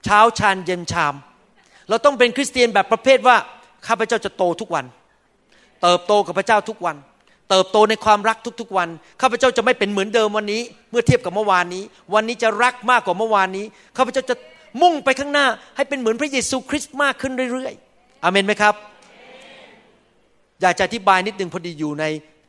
[0.07, 1.14] เช้าชานเย็นชาม
[1.88, 3.37] เราต้องเป็นคริสเตียนแบบประเภทว่า
[3.87, 4.85] ข้าพเจ้าจะโตทุกวัน
[5.83, 6.97] เติบโตกับพระเจ้าทุกวัน
[7.51, 8.88] เติบโตในความรักทุกๆวัน
[9.21, 13.64] ข้าพเจ้าจะไม่เป็นเหมือนเดิมวันนี้ เมื่อเทียบกับเมื่อวานนี้ วันนี้จะรักมากกว่าเมื่อวานนี้
[13.97, 14.35] ข้าพเจ้าจะ
[14.83, 18.75] มุ่งไปข้างหน้า ให้เป็นเหมือนพระเยซูคริสต์มากขึ้นเรื่อยๆอเมนไหมครับ
[20.62, 22.05] อยากจะอธิบายนิดนึงพอดีอยู่ใน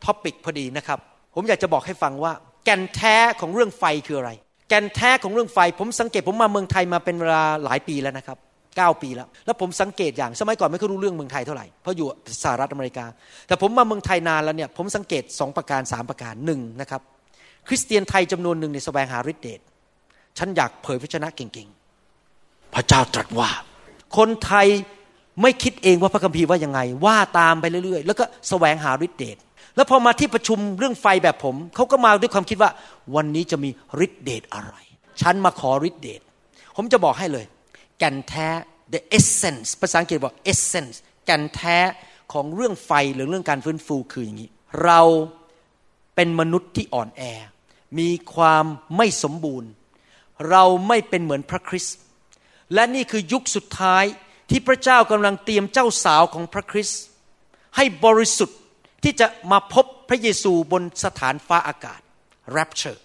[0.05, 0.99] topic พอดีนะครับ
[1.35, 2.33] ผมอยากจะบอกให้ฟังว่า
[2.65, 4.31] แก่นแท้ของเรื่องไฟคืออะไร
[4.69, 8.37] แก่นแท้ของเรื่องไฟ ผมสังเกตผมมาเมืองไทยมาเป็นเวลาหลายปีแล้วนะครับ
[8.77, 12.07] เก้าปีแล้ว แล้วผมสังเกตอย่างสมัยก่อนไม่ค่อยรู้เรื่องเมืองไทยเท่าไหร่เพราะอยู่
[12.43, 13.05] สหรัฐอเมริกา
[13.47, 17.01] แต่ผมมาเมืองไทยนานแล้วเนี่ยผมสังเกตสองประการสามประการหนึ่งนะครับ
[17.67, 19.59] คริสเตียนไทยจำนวนหนึ่งในแสวงหาฤทธิเดช
[20.37, 23.49] ฉันอยากเผยพระชนะเก่งๆ พระเจ้าตรัสว่า
[24.17, 24.67] คนไทย
[25.41, 29.37] ไม่คิดเองว่าพระคัมภีร์ว่ายังไง ว่าตามไปเรื่อยๆ แล้วก็แสวงหาฤทธิเดช
[29.77, 32.71] แล้วพอมาที่ประชุมเรื่องไฟแบบผม เขาก็มาด้วยความคิดว่า
[33.15, 33.69] วันนี้จะมี
[34.05, 34.75] ฤทธิเดชอะไร
[35.21, 36.21] ฉันมาขอฤทธิเดช
[36.75, 37.45] ผมจะบอกให้เลย
[37.99, 38.47] แก่นแท้
[38.93, 41.77] the essence ภาษาอังกฤษบอก essence แก่นแท้
[42.33, 44.49] ของเรื่องไฟหรือเรื่องการฟื้นฟูคืออย่างนี้
[44.83, 45.01] เรา
[46.15, 47.21] เป็นมนุษย์ที่อ่อนแอ
[47.99, 48.65] มีความ
[48.97, 49.69] ไม่สมบูรณ์
[50.49, 51.97] เราไม่เป็นเหมือนพระคริสต์
[52.73, 54.03] และนี่คือยุคสุดท้าย
[54.49, 57.01] ที่พระเจ้ากำลังเตรียมเจ้าสาวของพระคริสต์
[57.75, 58.57] ให้บริสุทธิ์
[59.03, 62.01] ที่จะมาพบพระเยซูบนสถานฟ้าอากาศ
[62.55, 62.99] rapture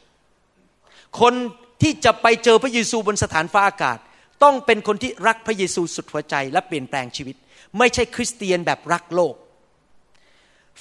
[1.21, 1.35] คน
[1.83, 3.99] ที่จะไปเจอพระเยซูบนสถานฟ้าอากาศ
[4.43, 7.37] ต้องเป็นคนที่รักพระเยซูสุดหัวใจและเปลี่ยนแปลงชีวิต
[7.79, 9.35] ไม่ใช่คริสเตียนแบบรักโลก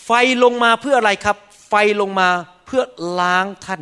[0.06, 0.10] ไฟ
[0.43, 1.38] ลงมาเพื่ออะไรครับ
[1.69, 2.30] ไฟลงมา
[2.65, 2.84] เพื่อ
[3.19, 3.82] ล้างท่าน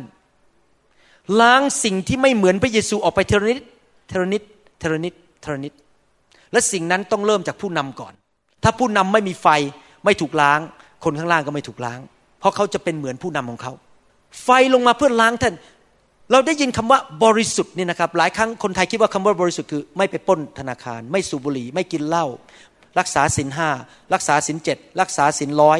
[1.40, 3.64] ล้างสิ่งที่ไม่เหมือนพระเยซูออกไปเทรนิด
[4.08, 4.42] เทรนิด
[4.80, 5.72] เทรนิดเทรนิด
[6.52, 8.12] และสิ่งนั้นต้องเริ่มจากผู้นำก่อน
[8.62, 9.48] ถ้าผู้นำไม่มีไฟ
[10.04, 10.60] ไม่ถูกล้าง
[11.04, 12.00] คนข้างล่างก็ไม่ถูกล้าง
[12.40, 13.72] เพราะเขาจะเป็นเหมือนผู้นำของเขา
[14.42, 15.54] ไฟลงมาเพื่อล้างท่าน
[16.32, 22.26] เราได้ยินคำว่าบริสุทธิ์นี่นะครับ หลายครั้งคนไทยคิดว่าคำว่าบริสุทธิ์คือ ไม่ไปป้นธนาคาร ไม่สูบบุหรี่ ไม่กินเหล้า
[22.98, 23.68] รักษาศีลห้า
[24.14, 25.78] รักษาศีลเจ็ด รักษาศีลร้อย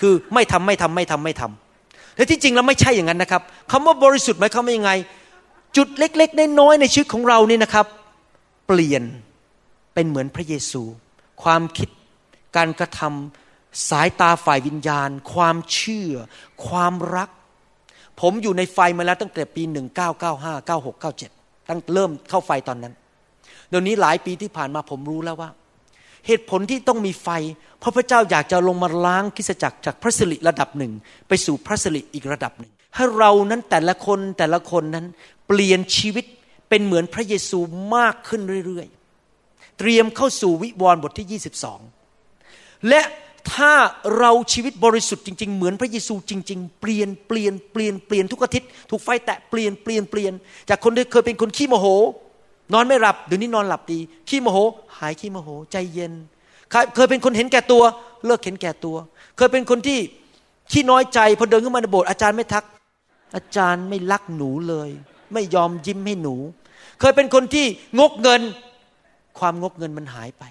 [0.00, 3.42] คือไม่ทำไม่ทำไม่ทำไม่ทำแต่ที่จริงแล้วไม่ใช่อย่างนั้นนะครับ
[3.72, 4.92] คำว่าบริสุทธิ์หมายความว่ายังไง
[5.76, 7.86] จุดเล็กๆน้อยๆในชีวิตของเรานี่นะครับ
[8.66, 9.02] เปลี่ยน
[9.94, 10.82] เป็นเหมือนพระเยซู
[11.42, 11.88] ความคิด
[12.56, 13.45] การกระทำ
[13.88, 16.12] สายตาฝ่ายวิญญาณ ความเชื่อ
[16.66, 17.28] ความรัก
[18.20, 19.62] ผมอยู่ในไฟมาแล้วตั้งแต่ปี
[20.12, 22.94] 1995 96 97 ตั้งเริ่มเข้าไฟตอนนั้น
[23.68, 25.50] เดี๋ยวนี้หลายปีที่ผ่านมาผมรู้แล้วว่า
[26.26, 27.28] เหตุผลที่ต้องมีไฟ
[27.78, 30.92] เพราะพระเจ้าอยากจะลงมาล้างคริสจักรจากพระสิริระดับหนึ่ง
[31.28, 35.06] ไปสู่พระสิริอีกระดับหนึ่งให้เรานั้นแต่ละคนแต่ละคนนั้น
[35.46, 36.24] เปลี่ยนชีวิต
[36.68, 37.58] เป็นเหมือนพระเยซู
[37.96, 41.40] มากขึ้นเรื่อยๆ เตรียมเข้าสู่วิวรณ์บทที่
[42.10, 43.00] 22 และ
[43.52, 43.72] ถ้า
[44.18, 50.32] เราชีวิตบริสุทธิ์จริง ๆ เหมือนพระเยซูจริง ๆ เปลี่ยนเปลี่ยนเปลี่ยนเปลี่ยนทุกอาทิตย์ถูกไฟแตะเปลี่ยนเปลี่ยนเปลี่ยน
[50.68, 51.86] จากคนที่เคยเป็นคนขี้โมโห
[52.72, 54.58] นอนไม่หลับเดี๋ยวนี้นอนหลับดีขี้โมโห
[54.98, 56.12] หายขี้โมโห ใจเย็น
[56.94, 57.82] เคยเป็นคนเห็นแก่ตัว
[58.26, 58.96] เลิกเห็นแก่ตัว
[59.36, 59.98] เคยเป็นคนที่
[60.72, 62.64] ขี้น้อยใจพอเดินขึ้นมาในโบสถ์อาจารย์ไม่ทัก
[63.36, 64.90] อาจารย์ไม่รักหนูเลย
[65.32, 66.34] ไม่ยอมยิ้มให้หนู
[67.00, 67.66] เคยเป็นคนที่
[67.98, 68.42] งกเงิน
[69.38, 70.44] ความงกเงินมันหายไป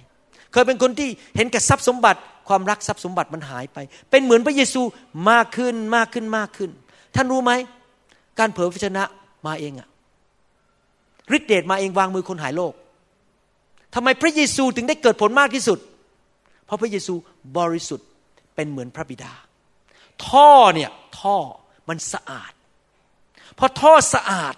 [0.56, 3.78] เคยเป็นคนที่เห็นแก่ทรัพย์สมบัติ ความรักทรัพย์สมบัติมันหายไป
[4.10, 4.82] เป็นเหมือนพระเยซู
[5.32, 6.70] มากขึ้นมากขึ้นมากขึ้น
[7.16, 7.52] ท่านรู้ไหม
[8.40, 9.04] การเผยพระชนะ
[9.48, 9.88] มาเองอะ
[11.38, 12.74] ฤทธิเดชมาเองวางมือคนหายโรค
[13.96, 15.80] ทำไมพระเยซูถึงได้เกิดผลมากที่สุด
[16.66, 17.14] เพราะพระเยซู
[17.58, 18.08] บริสุทธิ์
[18.56, 19.34] เป็นเหมือนพระบิดา
[20.28, 21.38] ท่อเนี่ยท่อ
[21.90, 22.54] มันสะอาด
[23.58, 24.56] พอท่อสะอาด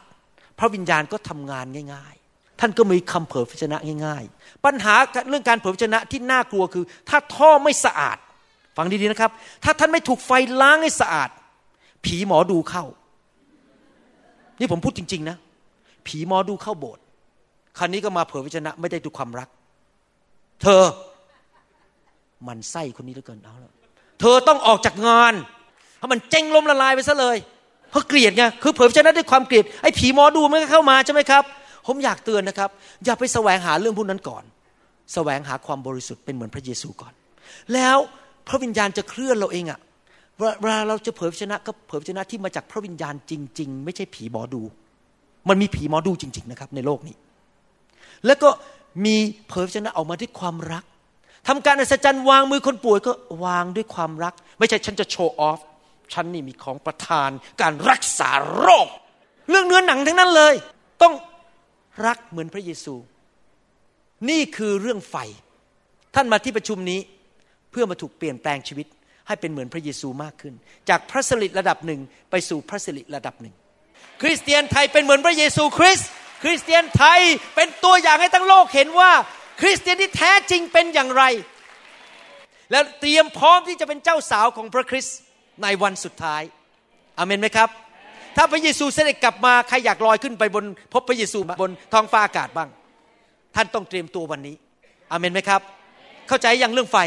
[0.59, 2.16] พระวิญญาณก็ทำงานง่าย
[2.59, 4.93] ท่านก็มีคำเผยพระชนะง่าย ๆ ปัญหา
[5.29, 8.17] เรื่องการเผยพระชนะที่น่ากลัวคือ ถ้าท่อไม่สะอาด
[8.77, 9.31] ฟังดีๆนะครับ
[9.63, 11.29] ถ้าท่านไม่ถูกไฟล้างให้สะอาด
[12.05, 12.85] ผีหมอดูเข้า
[14.59, 15.37] นี่ผมพูดจริง ๆ นะ
[16.07, 17.03] ผีหมอดูเข้าโบสถ์
[17.77, 19.49] คราวนี้ก็มาเผยพระชนะไม่ได้ดูความรัก
[20.61, 20.83] เธอ
[22.47, 23.73] มันไส้คนนี้เหลือเกินเอาแล้ว
[24.19, 25.33] เธอต้องออกจากงาน
[25.97, 27.37] เพราะมันเจ๊งล้มละลายไปซะเลย
[27.91, 31.43] เพราะเกลียดไงคือเผยพระชนะด้วยความเกลียดไอ้ผีหมอดูมันก็เข้ามาใช่ไหมครับ
[31.87, 32.69] ผมอยากเตือนนะครับ
[33.05, 34.43] อย่าไปแสวงหาเรื่องพวกนั้นก่อน
[35.13, 37.13] แสวงหาความบริสุทธิ์เป็นเหมือนพระเยซูก่อน
[37.73, 37.97] แล้ว
[38.47, 39.79] พระวิญญาณจะเคลื่อนเราเองอะ
[40.61, 44.61] เวลาเราจะเผยชนะก็เผยชนะที่มาจากพระวิญญาณจริง ๆ ไม่ใช่ผีหมอดู
[45.49, 47.15] มันมีผีหมอดูจริง ๆ นะครับ ในโลกนี้
[48.25, 48.49] แล้วก็
[49.05, 49.15] มี
[49.47, 50.83] เผยชนะออกมาด้วยความรัก
[51.47, 53.11] ทำการอัศจรรย์วางมือคนป่วยก็
[53.45, 55.59] วางด้วยความรัก ไม่ใช่ฉันจะโชว์ออฟ
[56.13, 57.29] ฉันนี่มีของประทาน
[57.61, 58.87] การรักษาโรค
[59.49, 60.53] เรื่องเนื้อหนังทั้งนั้นเลย
[61.01, 61.13] ต้อง
[62.05, 62.95] รักเหมือนพระเยซู
[64.29, 65.15] นี่คือเรื่องไฟ
[66.15, 66.99] ท่านมาที่ประชุมนี้
[67.71, 68.87] เพื่อมาถูกเปลี่ยนแปลงชีวิต
[69.27, 70.53] ให้เป็นเหมือนพระเยซูมากขึ้น
[70.89, 71.99] จากพระสิริระดับหนึ่ง
[72.31, 73.55] ไปสู่พระสิริระดับหนึ่ง
[74.21, 76.09] คริสเตียนไทยเป็นเหมือนพระเยซูคริสต์
[76.43, 77.21] คริสเตียนไทย
[77.55, 79.11] เป็นตัวอย่างให้ทั้งโลกเห็นว่า
[79.61, 81.23] คริสเตียนที่แท้จริงเป็นอย่างไร
[82.71, 85.17] แล้วเตรียมพร้อมที่จะเป็นเจ้าสาวของพระคริสต์
[85.63, 86.41] ในวันสุดท้าย
[87.17, 87.69] อเมนไหมครับ
[88.37, 92.69] ถ้าพระเยซูเสด็จกลับมาใครอยากลอยขึ้นไปบนพบพระเยซูบนท้องฟ้าอากาศบ้าง
[93.55, 94.55] ท่านต้องเตรียมตัววันนี้
[95.11, 95.61] อเมนไหมครับ
[96.27, 96.97] เข้าใจยังเรื่องไฟ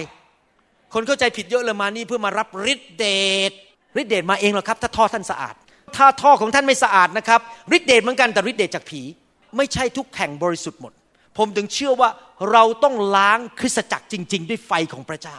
[0.95, 3.07] คนเข้าใจผิดเยอะเลยมานี่เพื่อมารับฤทธิเด
[3.51, 3.53] ช
[4.01, 5.55] ฤทธิเดชมาเองหรอครับ ถ้าท่อท่านสะอาด
[5.97, 7.40] ถ้าท่อของท่านไม่สะอาดนะครับ
[7.77, 9.03] ฤทธิเดชเหมือนกันแต่ฤทธิเดชจากผี
[9.57, 10.93] ไม่ใช่ทุกแห่งบริสุทธิ์หมด
[11.38, 12.11] ผมถึงเชื่อว่า
[12.53, 15.37] เราต้องล้างคริสตจักรจริง ๆ ด้วยไฟของพระเจ้า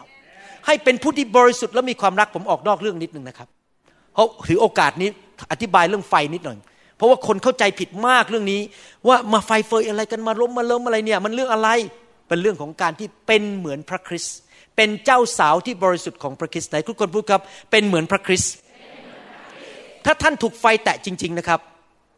[0.66, 3.50] ให้เป็นผู้ที่บริสุทธิ์และมีความรักผมออกนอกเรื่องนิดนึงนะครับ
[4.14, 5.10] เพราะถือโอกาสนี้
[5.52, 6.58] อธิบายเรื่องไฟนิดหน่อย
[6.98, 8.62] เพราะว่าคนเข้าใจผิดมากเรื่องนี้
[9.08, 11.70] ว่ามาไฟเฟยอะไรกันมาล้มมาเลิมอะไรเนี่ย มันเรื่องอะไร
[12.28, 14.38] เป็นเรื่องของการที่เป็นเหมือนพระคริสต์
[14.76, 18.54] เป็นเจ้าสาวที่บริสุทธิ์ของพระคริสต์ไหนทุกคนพูดครับ เป็นเหมือนพระคริสต์
[20.06, 21.60] ถ้าท่านถูกไฟแตะจริง ๆนะครับ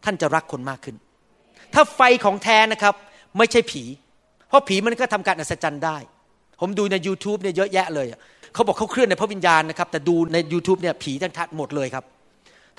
[0.05, 0.95] ท่านจะรักคนมากขึ้น
[1.73, 2.95] ถ้าไฟของแท้นะครับ
[3.38, 3.83] ไม่ใช่ผี
[4.47, 5.97] เพราะผีมันก็ทำการอัศจรรย์ได้
[6.59, 8.07] ผมดูใน YouTube เนี่ยเยอะแยะเลย
[8.53, 12.05] เขาบอกเขาเคลื่อนในพระวิญญาณนะครับ แต่ดูใน YouTube เนี่ยผีทั้งทัดหมดเลยครับ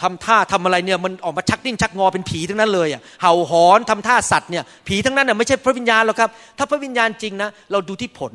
[0.03, 8.35] ทำท่าทำอะไรเนี่ยมันออกมาชักดิ้นชักงอเป็นผีทั้งนั้นเลยอะเห่าหอนทำท่าสัตว์เนี่ยผีทั้งนั้นน่ยไม่ใช่พระวิญญาณหรอกครับ ถ้าพระวิญญาณจริงนะเราดูที่ผล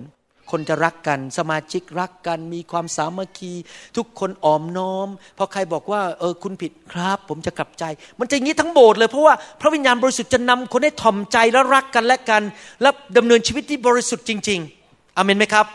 [0.51, 3.53] คนจะรักกันสมาชิกรักกัน มีความสามัคคี
[3.97, 5.07] ทุกคนออมน้อม
[5.38, 7.84] พอใครบอกว่าเออคุณผิดครับ ผมจะกลับใจ
[8.20, 12.41] มันจะอย่างนี้ทั้งโบสถ์เลยเพราะว่าพระวิญญาณบริสุทธิ์จะนำคนให้ถ่อมใจและรักกันและกัน
[12.82, 15.66] และดำเนินชีวิตที่บริสุทธิ์จริง ๆอเมนไหมครับ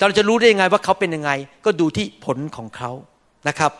[0.00, 1.30] เราจะรู้ได้ยังไงว่าเขาเป็นยังไง
[1.64, 2.90] ก็ดูที่ผลของเขา
[3.48, 3.72] นะครับ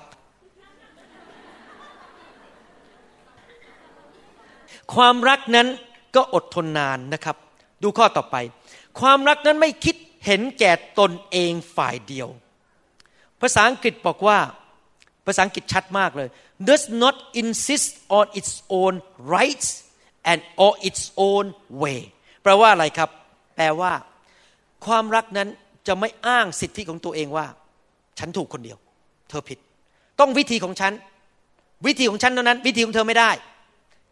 [4.95, 5.69] ความรักนั้น
[6.17, 7.37] ก็อดทนนานนะครับ
[7.83, 8.37] ดูข้อต่อไป
[9.01, 12.29] ความรักนั้นไม่คิดเห็นแก่ตนเองฝ่ายเดียว
[13.41, 14.39] ภาษาอังกฤษบอกว่า
[15.27, 16.29] ภาษาอังกฤษชัดมากเลย
[16.69, 18.95] does not insist on its own
[19.35, 19.69] rights
[20.31, 21.47] and or its own
[21.83, 22.01] way
[22.43, 23.11] แปลว่าอะไรครับ
[23.57, 23.93] แปลว่า
[24.87, 25.49] ความรักนั้น
[25.87, 27.47] จะไม่อ้างสิทธิของตัวเองว่า
[28.19, 28.79] ฉันถูกคนเดียว
[29.29, 29.59] เธอผิด
[30.21, 30.93] ต้องวิธีของฉัน
[31.87, 33.31] วิธีของฉันเท่านั้น วิธีของเธอไม่ได้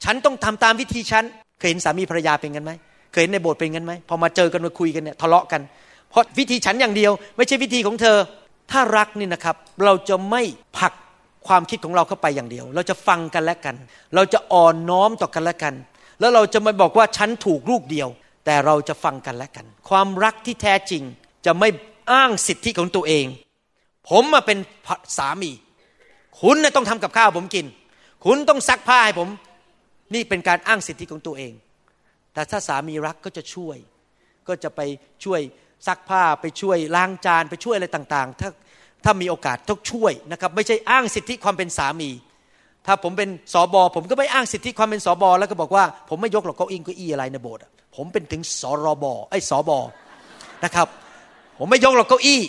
[0.05, 1.25] ฉันต้องทำตามวิธีฉัน
[1.59, 2.73] เคยเห็นสามีภรรยาเป็นกันไหม
[3.13, 5.63] เคยเห็นในโบสถ์เป็นกันไหม พอมาเจอกันมาคุยกันเนี่ยทะเลาะกัน
[6.11, 8.17] เพราะวิธีฉันอย่างเดียว ไม่ใช่วิธีของเธอ
[8.71, 10.43] ถ้ารักนี่นะครับ เราจะไม่
[10.79, 10.93] ผัก
[11.47, 13.77] ความคิดของเราเข้าไปอย่างเดียว เราจะฟังกันและกัน
[14.15, 15.75] เราจะอ่อนน้อมต่อกันและกัน
[16.21, 18.09] แล้วเราจะไม่บอกว่าฉันถูกลูกเดียว
[18.45, 21.03] แต่เราจะฟังกันและกัน ความรักที่แท้จริง
[21.47, 21.69] จะไม่
[22.13, 23.27] อ้างสิทธิของตัวเอง
[24.11, 24.59] ผมมาเป็น
[25.19, 25.51] สามี
[26.41, 27.67] คุณต้องทำกับข้าวผมกิน
[28.25, 29.29] คุณต้องซักผ้าให้ผม
[30.15, 31.53] นี่เป็นการอ้างสิทธิของตัวเอง
[32.35, 33.77] แต่ถ้าสามีรักก็จะช่วย
[34.49, 34.81] ก็จะไป
[35.25, 35.41] ช่วย
[35.87, 38.51] ซักผ้าไปช่วยล้างจานไปช่วยอะไรต่างๆ ถ้า
[39.05, 42.11] ถ้ามีโอกาสต้องช่วยนะครับ ไม่ใช่อ้างสิทธิความเป็นสามี
[42.87, 47.63] ถ้าผมเป็นสอบอผมก็ไม่อ้างสิทธิความเป็นสอบอแล้วก็บอกว่า ผมไม่ยกหรอกเก้าอี้เก้าอี้อะไรในโบสถ์
[47.97, 49.79] ผมเป็นถึงสรบไอ้สอบอ
[50.65, 50.89] นะครับ
[51.59, 52.41] ผมไม่ยกหรอกเก้าอี้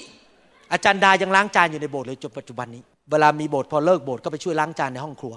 [0.71, 5.33] อาจารย์ดายังล้างจานอยู่ในโบสถ์เลยจนปัจจุบันนี้ เวลามีโบสถ์พอเลิกโบสถ์ก็ไปช่วยล้างจานในห้องครัว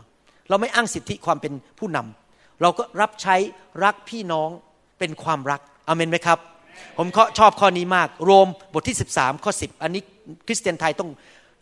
[0.48, 3.36] เราไม่อ้างสิทธิความเป็นผู้นำเราก็รับใช้
[3.84, 4.50] รักพี่น้อง
[4.98, 6.38] เป็นความรักอเมนไหมครับ
[6.98, 10.02] ผมชอบข้อนี้มาก โรมบทที่ 13 ข้อ 10 อันนี้
[10.46, 11.10] คริสเตียนไทยต้อง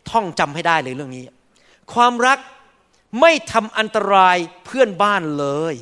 [0.09, 1.23] ท่องจำให้ได้เลยเรื่องนี้
[1.93, 2.39] ความรัก
[3.21, 5.75] ไม่ทำอันตรายเพื่อนบ้านเลย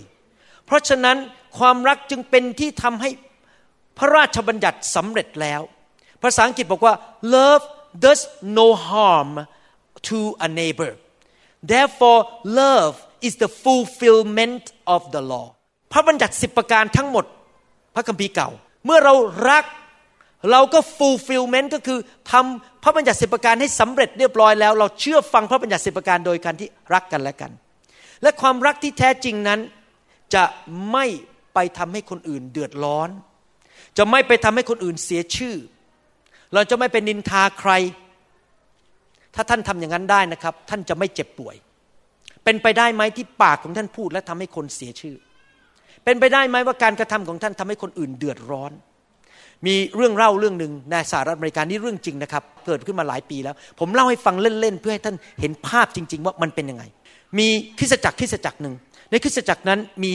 [0.65, 1.17] เพราะฉะนั้น
[1.57, 3.09] ความรักจึงเป็นที่ทำให้
[3.97, 5.61] พระราชบัญญัติสำเร็จแล้ว
[6.21, 6.93] ภาษาอังกฤษบอกว่า
[7.33, 7.65] love
[8.05, 8.21] does
[8.57, 9.31] no harm
[10.07, 10.91] to a neighbor
[11.71, 12.19] therefore
[12.61, 12.95] love
[13.27, 14.63] is the fulfillment
[14.95, 15.47] of the law
[15.91, 17.25] พระบัญญัติสิบประการทั้งหมด
[17.95, 18.49] พระคัมภีร์เก่า
[18.85, 19.13] เมื่อเรา
[19.49, 19.65] รัก
[20.51, 21.99] เราก็ fulfillment ก็คือ
[22.31, 27.51] ทำพระบัญญัติสิบประการให้สำเร็จเรียบร้อยแล้ว เราเชื่อฟังพระบัญญัติสิบประการโดยการที่รักกันและกัน
[28.21, 29.59] และความรักที่แท้จริงนั้น
[30.35, 30.43] จะ
[30.91, 31.05] ไม่
[31.53, 33.09] ไปทำให้คนอื่นเดือดร้อน
[33.97, 35.55] จะไม่ไปทำให้คนอื่นเสียชื่อ
[36.53, 37.71] เราจะไม่เป็นนินทาใคร
[39.35, 41.55] ถ้าท่านทำอย่างนั้นได้นะครับ ท่านจะไม่เจ็บป่วย
[42.43, 45.15] เป็นไปได้ไหมที่ปากของท่านพูดและทำให้คนเสียชื่อ
[46.03, 48.71] เป็นไปได้ไหมว่าการกระทำของท่านทำให้คนอื่นเดือดร้อน
[49.65, 56.83] มีเรื่องเล่าเรื่องหนึ่งในสหรัฐอเมริกานี่เรื่องจริงนะครับ เกิดขึ้นมาหลายปีแล้ว ผมเล่าให้ฟังเล่นๆเพื่อให้ท่านเห็นภาพจริง ๆ ว่ามันเป็นยังไง
[57.39, 58.73] มีคริสจักรคริสจักรหนึ่ง
[59.11, 60.13] ในคริสจักรนั้นมี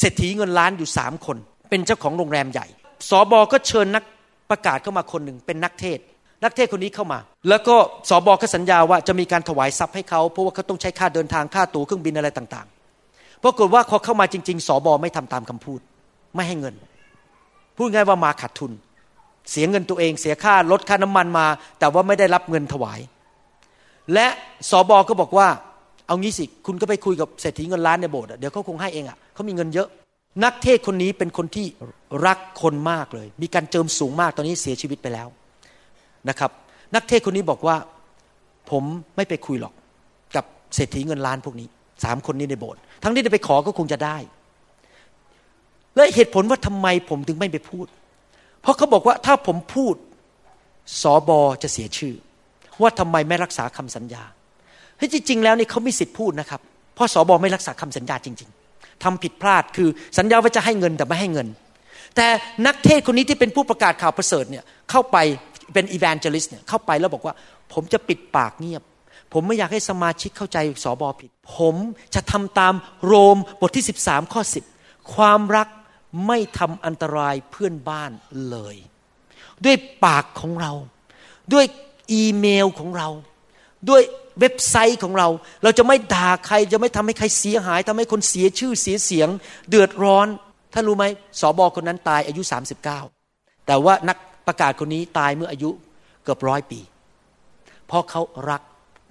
[0.00, 1.36] เศรษฐีเงินล้านอยู่สามคน
[1.70, 2.66] เป็นเจ้าของโรงแรมใหญ่
[3.08, 4.04] สอบอก็เชิญนัก
[4.50, 5.98] ประกาศเข้ามาคนหนึ่งเป็นนักเทศ
[6.44, 7.18] นักเทศคนนี้เข้ามา
[7.48, 7.76] แล้วก็
[8.08, 15.80] สอบอก็สัญญาว่าจะมีการถวายทรัพย์ให้เขาเพราะว่าเขาต้องใช้ค่าเดินทางค่าตั๋วเครื่องบินอะไรต่างๆปรากฏว่าพอเข้ามาจริง ๆสอบอไม่ทำตามคำพูด
[16.34, 16.74] ไม่ให้เงิน
[17.76, 18.72] พูดง่ายว่ามาขาดทุน
[19.50, 21.46] เสียเงินตัวเอง เสียค่ารถค่าน้ำมันมา
[21.78, 23.00] แต่ว่าไม่ได้รับเงินถวาย
[24.14, 24.26] และ
[24.70, 25.48] สอบอก็บอกว่า
[26.06, 29.88] เอางี้สิคุณก็ไปคุยกับเศรษฐีเงินล้านในโบสถ์เดี๋ยวเขาคงให้เองอะเขามีเงินเยอะ
[30.44, 31.66] นักเทศคนนี้เป็นคนที่
[32.26, 35.28] รักคนมากเลย มีการเจิมสูงมากตอนนี้เสียชีวิตไปแล้ว
[36.28, 36.50] นะครับ
[36.94, 37.76] นักเทศคนนี้บอกว่า
[38.70, 38.84] ผม
[39.16, 39.74] ไม่ไปคุยหรอก
[40.36, 40.44] กับ
[40.74, 41.68] เศรษฐีเงินล้านพวกนี้
[42.04, 44.16] สามคนนี้ในโบสถ์ทั้งที่จะไปขอก็คงจะได้
[45.96, 47.86] และเหตุผลว่าทำไมผมถึงไม่ไปพูด
[48.62, 49.94] เพราะเขาบอกว่าถ้าผมพูด
[51.02, 52.14] สอบอจะเสียชื่อ
[52.82, 54.22] ว่าทำไมไม่รักษาคำสัญญา
[54.98, 56.60] เฮ้จริง ๆ แล้วนี่เขาไม่สิทธิ์พูดนะครับ
[56.94, 61.48] เพราะสอบอไม่รักษาคำสัญญาจริง ๆทำผิดพลาดคือสัญญาว่าจะให้เงินแต่ไม่ให้เงิน
[62.16, 62.26] แต่
[62.66, 65.16] นักเทศคนนี้ที่เป็นผู้ประกาศข่าวประเสริฐเนี่ยเข้าไป
[65.72, 67.34] เป็นอีแวนเจลิสเนี่ยเข้าไปแล้วบอกว่า
[67.72, 68.82] ผมจะปิดปากเงียบ
[69.32, 71.74] ผมไม่อยากให้สมาชิกเข้าใจสอบอผิด ผม
[72.14, 72.74] จะทำตาม
[73.06, 74.42] โรมบทที่ 13 ข้อ
[74.76, 75.68] 10 ความรัก
[76.26, 78.10] ไม่ทำอันตรายเพื่อนบ้าน
[78.50, 78.76] เลย
[79.64, 80.72] ด้วยปากของเรา
[81.52, 81.66] ด้วย
[82.12, 83.08] อีเมลของเรา
[83.88, 84.02] ด้วย
[84.40, 85.28] เว็บไซต์ของเรา
[85.62, 89.28] เราจะไม่ด่าใครจะไม่ทำให้ใครเสียหายทำให้คนเสียชื่อเสียเสียง
[89.68, 90.26] เดือดร้อน
[90.72, 91.04] ท่านรู้ไหม
[91.40, 92.42] สอบอคนนั้นตายอายุ
[93.04, 94.16] 39 แต่ว่านัก
[94.46, 95.70] ประกาศคนนี้ตายเมื่ออายุ
[96.24, 96.80] เกือบร้อยปี
[97.86, 98.20] เพราะเขา
[98.50, 98.62] รัก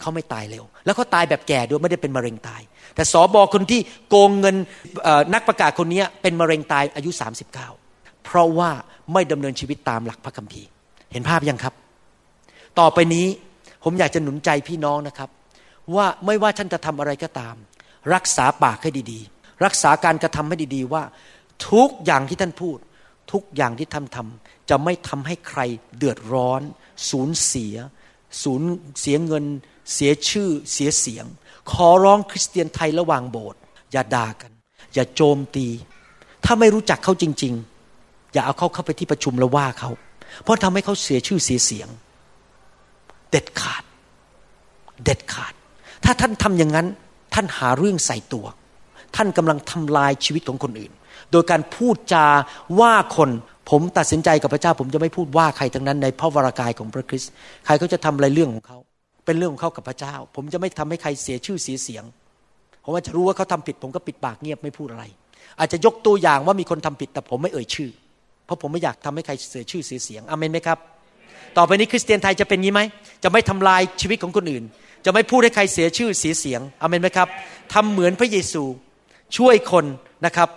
[0.01, 2.61] เขาไม่ตายเร็ว แล้วเขาตายแบบแก่ด้วยไม่ได้เป็นมะเร็งตาย
[2.95, 4.55] แต่สอบอคนที่โกงเงิน
[5.33, 7.11] นักประกาศคนนี้เป็นมะเร็งตายอายุ
[7.67, 8.69] 39 เพราะว่า
[9.13, 10.67] ไม่ดำเนินชีวิตตามหลักพระคัมภีร์
[11.11, 11.73] เห็นภาพยังครับ
[12.79, 13.25] ต่อไปนี้
[13.83, 15.29] ผมอยากจะหนุนใจพี่น้องนะครับ
[15.95, 17.55] ว่าไม่ว่าท่านจะทำอะไรก็ตาม
[18.13, 21.03] รักษาปากให้ดีๆ รักษาการกระทำให้ดีๆว่า
[21.71, 22.77] ทุกอย่างที่ท่านพูด
[23.31, 25.59] ทุกอย่างที่ท่านทำ จะไม่ทำให้ใคร
[25.97, 26.61] เดือดร้อน
[27.09, 27.75] สูญเสีย
[28.43, 28.61] สูญ
[28.99, 29.45] เสียเงิน
[29.93, 31.25] เสียชื่อเสียเสียง
[31.71, 33.59] ขอร้องคริสเตียนไทยระหว่างโบสถ์
[33.91, 34.51] อย่าด่ากัน
[34.93, 35.67] อย่าโจมตี
[36.45, 37.53] ถ้าไม่รู้จักเขาจริง
[37.93, 39.91] ๆ อย่าเอาเขาเข้าไปที่ประชุมแล้วว่าเขา
[40.43, 41.87] เพราะทำให้เขาเสียชื่อเสียเสียง
[43.31, 43.83] เด็ดขาด
[45.03, 45.53] เด็ดขาด
[46.03, 46.87] ถ้าท่านทำอย่างนั้น
[47.33, 48.45] ท่านหาเรื่องใส่ตัว
[49.15, 50.91] ท่านกำลังทำลายชีวิตของคนอื่น
[51.31, 52.27] โดยการพูดจา
[52.79, 53.29] ว่าคน
[53.69, 57.31] ผมตัดสินใจกับพระเจ้า ผมจะไม่พูดว่าใครทั้งนั้นในพระวรากายของพระคริสต์
[57.65, 58.77] ใครเขาจะทำอะไรเรื่องของเขา
[59.25, 62.03] เป็นเรื่องของเขากับพระเจ้า ผมจะไม่ทำให้ใครเสียชื่อเสียเสียง
[62.83, 65.03] ผมว่าจะรู้ว่าเขาทำผิด ผมก็ปิดปากเงียบไม่พูดอะไร
[65.59, 67.91] อาจจะยกตัวอย่างว่ามีคนทำผิดแต่ผมไม่เอ่ยชื่อ
[68.45, 70.77] เพราะผมไม่อยากทำให้ใครเสียชื่อเสียเสียงอเมนไหมครับ
[71.57, 72.81] ต่อไปนี้คริสเตียนไทยจะเป็นงี้ไหม
[73.23, 74.63] จะไม่ทำลายชีวิตของคนอื่น
[75.05, 77.27] จะไม่พูดให้ใครเสียชื่อเสียเสียงอเมนไหมครับ
[77.73, 78.63] ทำเหมือนพระเยซู
[79.37, 79.85] ช่วยคน
[80.25, 80.49] นะครับ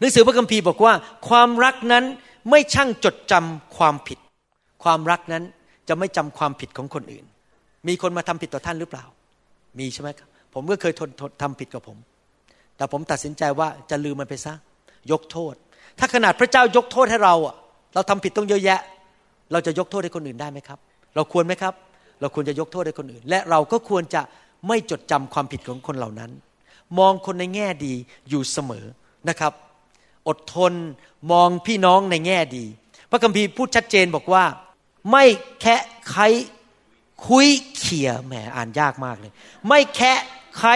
[0.00, 0.92] หนังสือพระคัมภีร์บอกว่า
[1.28, 2.04] ความรักนั้น
[2.50, 4.18] ไม่ช่างจดจำความผิด
[4.82, 5.44] ความรักนั้น
[5.88, 7.24] จะไม่จำความผิดของคนอื่น
[7.88, 9.04] มีคนมาทำผิดต่อท่านหรือเปล่า
[9.78, 11.10] มีใช่ไหมครับผมก็เคยทน
[11.42, 11.98] ทำผิดกับผม
[12.76, 14.54] แต่ผมตัดสินใจว่าจะลืมมันไปซะ
[15.12, 15.54] ยกโทษ
[15.98, 17.56] ถ้าขนาดพระเจ้ายกโทษให้เราอะ
[17.94, 18.80] เราทำผิดต้องเยอะแยะ
[19.52, 20.78] เราจะยกโทษให้คนอื่นได้ไหมครับ
[21.14, 21.74] เราควรไหมครับ
[22.20, 24.22] เราควรจะยกโทษให้คนอื่น และเราก็ควรจะ
[24.68, 26.30] ไม่จดจำความผิดของคนเหล่านั้น
[26.98, 27.94] มองคนในแง่ดี
[28.28, 28.84] อยู่เสมอ
[29.28, 29.52] นะครับ
[30.28, 30.72] อดทน
[31.30, 32.64] มองพี่น้องในแง่ดี
[33.10, 34.44] พระคัมภีร์พูดชัดเจนบอกว่า
[35.10, 35.24] ไม่
[35.60, 35.76] แค่
[36.10, 36.22] ใคร
[37.28, 37.46] คุย
[37.78, 39.32] เขี่ยแหมอ่านยากมากเลย
[39.68, 40.12] ไม่แค่
[40.58, 40.70] ใคร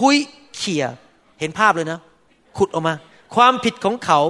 [0.00, 0.16] คุย
[0.56, 0.84] เขี่ย
[1.40, 2.00] เห็นภาพเลยนะ
[2.58, 2.94] ขุดออกมา
[3.34, 4.20] ความผิดของเขา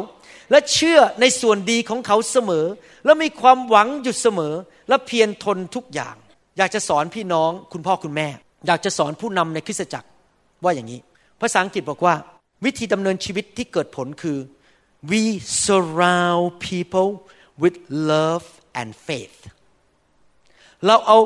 [0.50, 2.66] และเชื่อในส่วนดีของเขาเสมอ
[3.04, 4.54] และมีความหวังอยู่เสมอ
[4.88, 6.14] และเพียรทนทุกอย่าง
[6.58, 8.28] อยากจะสอนพี่น้องคุณพ่อคุณแม่
[8.66, 10.08] อยากจะสอนผู้นำในคริสตจักร
[10.64, 11.00] ว่าอย่างนี้
[11.40, 12.14] ภาษาอังกฤษบอกว่า
[12.64, 14.38] วิธีดำเนินชีวิตที่เกิดผลคือ
[15.10, 15.22] we
[15.66, 17.08] surround people
[17.62, 17.76] with
[18.12, 18.46] love
[18.80, 19.38] and faith
[20.86, 21.18] เราเอา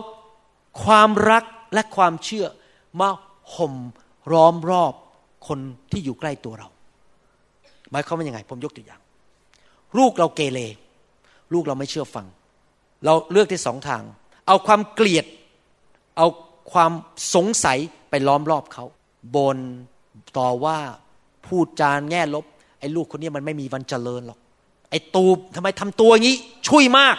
[0.84, 2.46] ความรักและความเชื่อ
[3.00, 3.08] มา
[3.54, 3.74] ห่ม
[4.32, 4.94] ร้อมรอบ
[5.48, 5.58] คน
[5.90, 6.68] ที่อยู่ใกล้ตัวเรา
[7.90, 9.00] หมายความว่ายังไง ผมยกตัวอย่าง
[9.98, 10.58] ลูกเราเกเร
[11.52, 12.26] ลูกเราไม่เชื่อฟัง
[13.04, 14.02] เราเลือกที่สองทาง
[14.46, 15.26] เอาความเกลียด
[16.16, 16.26] เอา
[16.72, 16.92] ความ
[17.34, 17.78] สงสัย
[18.10, 18.84] ไปล้อมรอบเขา
[19.36, 19.58] บน
[20.38, 20.78] ต่อว่า
[21.46, 22.44] พูดจานแง่ลบ
[22.80, 24.38] ไอ้ลูกคนนี้มันไม่มีวันเจริญหรอก
[24.90, 26.36] ไอ้ตูบทำไมทำตัวงี้
[26.68, 27.16] ช่วยมาก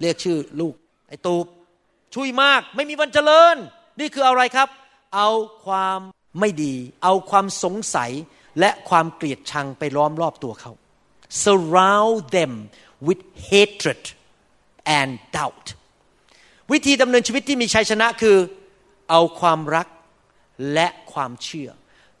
[0.00, 0.74] เรียกชื่อลูก
[1.08, 1.46] ไอ้ตูบ
[2.14, 3.56] ช่วยมาก ไม่มีวันเจริญ
[4.00, 4.68] นี่คืออะไรครับ
[5.14, 5.28] เอา
[5.64, 6.00] ความ
[6.40, 8.10] ไม่ดี เอาความสงสัย
[8.60, 10.72] และความเกลียดชังไปล้อมรอบตัวเขา
[11.44, 12.52] surround them
[13.06, 14.02] with hatred
[14.98, 15.66] and doubt
[16.72, 18.36] วิธีดำเนินชีวิตที่มีชัยชนะคือ
[19.10, 19.86] เอาความรัก
[20.72, 21.70] และความเชื่อ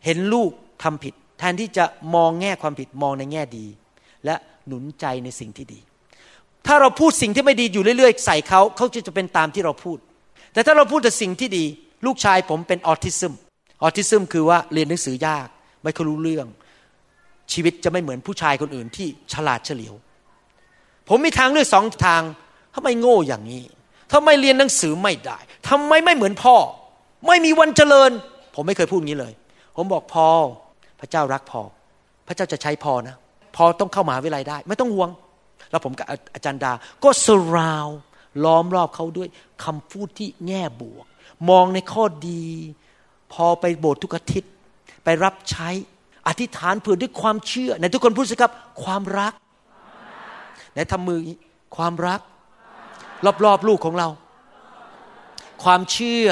[0.04, 0.50] เห็นลูก
[0.82, 1.84] ทำผิด แทนที่จะ
[2.14, 3.66] มองแง่ความผิดมองในแง่ดี
[4.24, 4.34] และ
[4.66, 5.80] หนุนใจในสิ่งที่ดี
[6.66, 9.98] ถ้าเราพูดสิ่งที่ไม่ดีอยู่เรื่อยๆ ใส่เขาเขาจะจะเป็นตามที่เราพูด
[10.52, 11.64] แต่ถ้าเราพูดแต่สิ่งที่ดี
[12.06, 13.34] ลูกชายผมเป็นออทิซึม
[13.82, 15.48] ออทิซึมคือว่าเรียนหนังสือยาก
[15.82, 16.46] ไม่ค่อยรู้เรื่อง
[17.52, 19.94] ชีวิตจะไม่เหมือนผู้ชายคนอื่นที่ฉลาดเฉลียว
[21.08, 22.22] ผมมีทางเลือกสองทาง
[22.74, 23.64] ทำไมโง่อย่างนี้
[24.12, 25.38] ทำไมเรียนหนังสือไม่ได้
[25.68, 26.56] ทำไมไม่เหมือนพ่อ
[27.26, 28.10] ไม่มีวันเจริญ
[28.54, 29.32] ผมไม่เคยพูดงี้เลย
[29.76, 30.28] ผมบอกพอ
[31.02, 31.62] พระเจ้ารักพอ
[32.26, 33.16] พระเจ้าจะใช้พอนะ
[33.56, 35.10] พอต้องเข้ามหาวิทยาลัยได้ ไม่ต้องห่วง
[35.70, 36.72] แล้วผมกับอาจารย์ดา
[37.04, 37.88] ก็สราว
[38.44, 39.28] ล้อมรอบเขาด้วย
[39.64, 41.06] คำพูดที่แง่บวก
[41.50, 42.44] มองในข้อดี
[43.32, 44.52] พอไปโบสถ์ทุกอาทิตย์
[45.04, 45.68] ไปรับใช้
[46.28, 48.52] อธิษฐานเผื่อด้วยความเชื่อในทุกคนพูดสิครับ
[48.84, 49.32] ความรัก
[50.74, 51.20] ในทำมือ
[51.76, 52.20] ความรัก
[53.44, 54.08] รอบๆลูกของเรา
[55.64, 56.28] ความเชื่อ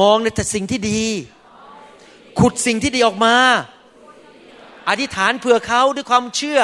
[0.00, 1.02] มองในแต่สิ่งที่ดี
[2.40, 3.34] ขุดสิ่งที่ดีออกมา
[4.88, 6.60] อธิษฐานเผื่อเขาด้วยความเชื่อ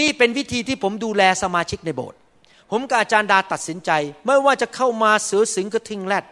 [0.00, 2.18] นี่เป็นวิธีที่ผมดูแลสมาชิกในโบสถ์
[2.70, 3.90] ผมกับอาจารย์ดาตัดสินใจ
[4.26, 6.24] ไม่ว่าจะเข้ามาเสือสิงกระทิงแรด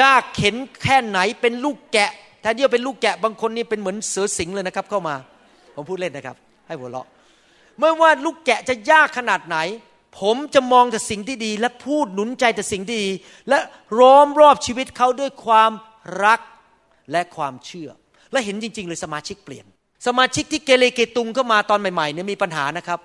[0.00, 5.14] ยากเข็นแค่ไหนเป็นลูกแกะแทนที่จะเป็นลูกแกะบางคนนี่เป็นเหมือนเสือสิงเลยนะครับ เข้ามา
[5.74, 6.36] ผมพูดเล่นนะครับ
[6.66, 7.06] ให้หัวเราะ
[7.78, 9.56] ไม่ว่าลูกแกะจะยากขนาดไหน
[10.20, 13.10] ผมจะมองแต่สิ่งที่ดี และพูดหนุนใจแต่สิ่งที่ดี
[13.48, 13.58] และ
[13.98, 15.72] ร้อมรอบชีวิตเขาด้วยความ
[16.24, 16.40] รัก
[17.12, 17.90] และความเชื่อ
[18.32, 19.66] และเห็นจริง ๆ เลยสมาชิกเปลี่ยน
[20.06, 23.00] สมาชิกที่เกเรเกตุงเข้ามาตอนใหม่ๆเนี่ยมีปัญหานะครับ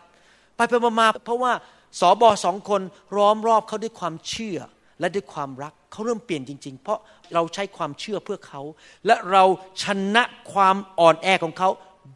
[0.56, 1.52] ไปไปมาเพราะว่า
[2.00, 2.82] สอบอสองคน
[3.18, 4.60] ร้อมรอบเขาด้วยความเชื่อ
[5.00, 7.00] และด้วยความรักเขาเริ่มเปลี่ยนจริง ๆ เพราะ
[7.34, 8.62] เราใช้ความเชื่อเพื่อเขา
[9.06, 9.44] และเรา
[9.84, 9.86] ช
[10.16, 11.70] นะความอ่อนแอของเขา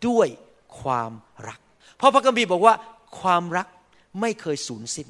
[0.08, 0.28] ด้วย
[0.82, 1.12] ความ
[1.48, 1.60] รัก
[1.98, 2.74] เพราะพระคัมภีร์บอกว่า
[3.22, 3.68] ความรัก
[4.20, 5.08] ไม่เคยสูญสิ้น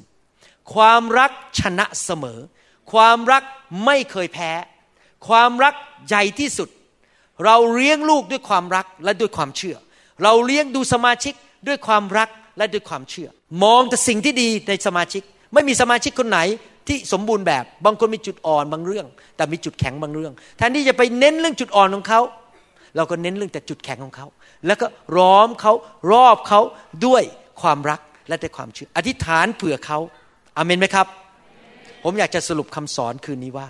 [0.74, 2.40] ความรักชนะเสมอ
[2.94, 3.44] ความรัก
[3.86, 4.52] ไม่เคยแพ้
[5.28, 5.74] ความรัก
[6.08, 6.70] ใหญ่ที่สุด
[7.46, 9.76] เราเลี้ยงลูกด้วยความรักและด้วยความเชื่อ
[10.24, 11.34] เราเลี้ยงดูสมาชิก
[11.68, 13.30] ด้วยความรักและด้วยความเชื่อ
[13.64, 15.22] มองแต่สิ่งที่ดีในสมาชิก
[15.54, 16.40] ไม่มีสมาชิกคนไหน
[16.88, 22.22] ที่สมบูรณ์แบบ บางคนมีจุดอ่อนบางเรื่อง แต่มีจุดแข็งบางเรื่องแทนที่จะไปเน้นเรื่องจุดอ่อนของเขา
[22.96, 24.28] เราก็เน้นเรื่องแต่จุดแข็งของเขา
[24.68, 24.88] แล้วก็
[25.18, 25.74] ร้อมเขา
[26.12, 26.62] รอบเขา
[27.06, 27.24] ด้วย
[27.62, 30.00] ความรัก และด้วยความเชื่ออธิษฐานเผื่อเขา
[30.58, 31.08] อาเมนไหมครับ
[32.04, 33.68] ผมอยากจะสรุปคำสอนคืนนี้ว่า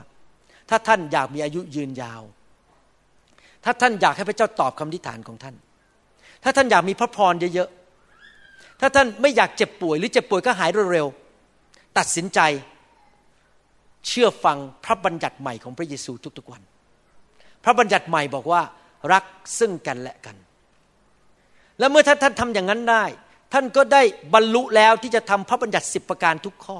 [0.69, 2.21] ถ้าท่านอยากมีอายุยืนยาว
[3.63, 5.55] ถ้าท่านอยากให้พระเจ้าตอบคำทิษฐานของท่าน
[6.43, 12.39] ถ้าท่านอยากมีพระพรเยอะๆถ้าท่านไม่อยากเจ็บป่วย หรือเจ็บป่วยก็หายเร็วๆตัดสินใจ
[14.07, 16.61] เชื่อฟังพระบัญญัติใหม่ของพระเยซูทุกๆวัน
[17.63, 18.61] พระบัญญัติใหม่บอกว่า
[19.13, 19.23] รัก
[19.59, 20.35] ซึ่งกันและกัน
[21.79, 23.03] และเมื่อท่านท่านทำอย่างนั้นได้
[23.53, 24.01] ท่านก็ได้
[24.33, 26.79] บรรลุแล้วที่จะทำพระบัญญัติสิบประการทุกข้อ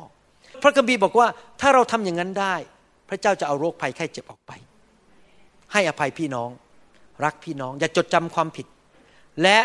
[0.64, 1.28] พระคัมภีร์บอกว่า
[1.62, 2.56] ถ้าเราทำอย่างนั้นได้
[3.10, 4.52] พระเจ้าจะเอาโรคภัยไข้เจ็บออกไป
[5.74, 6.50] ให้อภัยพี่น้อง
[7.24, 8.68] รักพี่น้อง อย่าจดจำความผิด
[9.44, 9.60] และ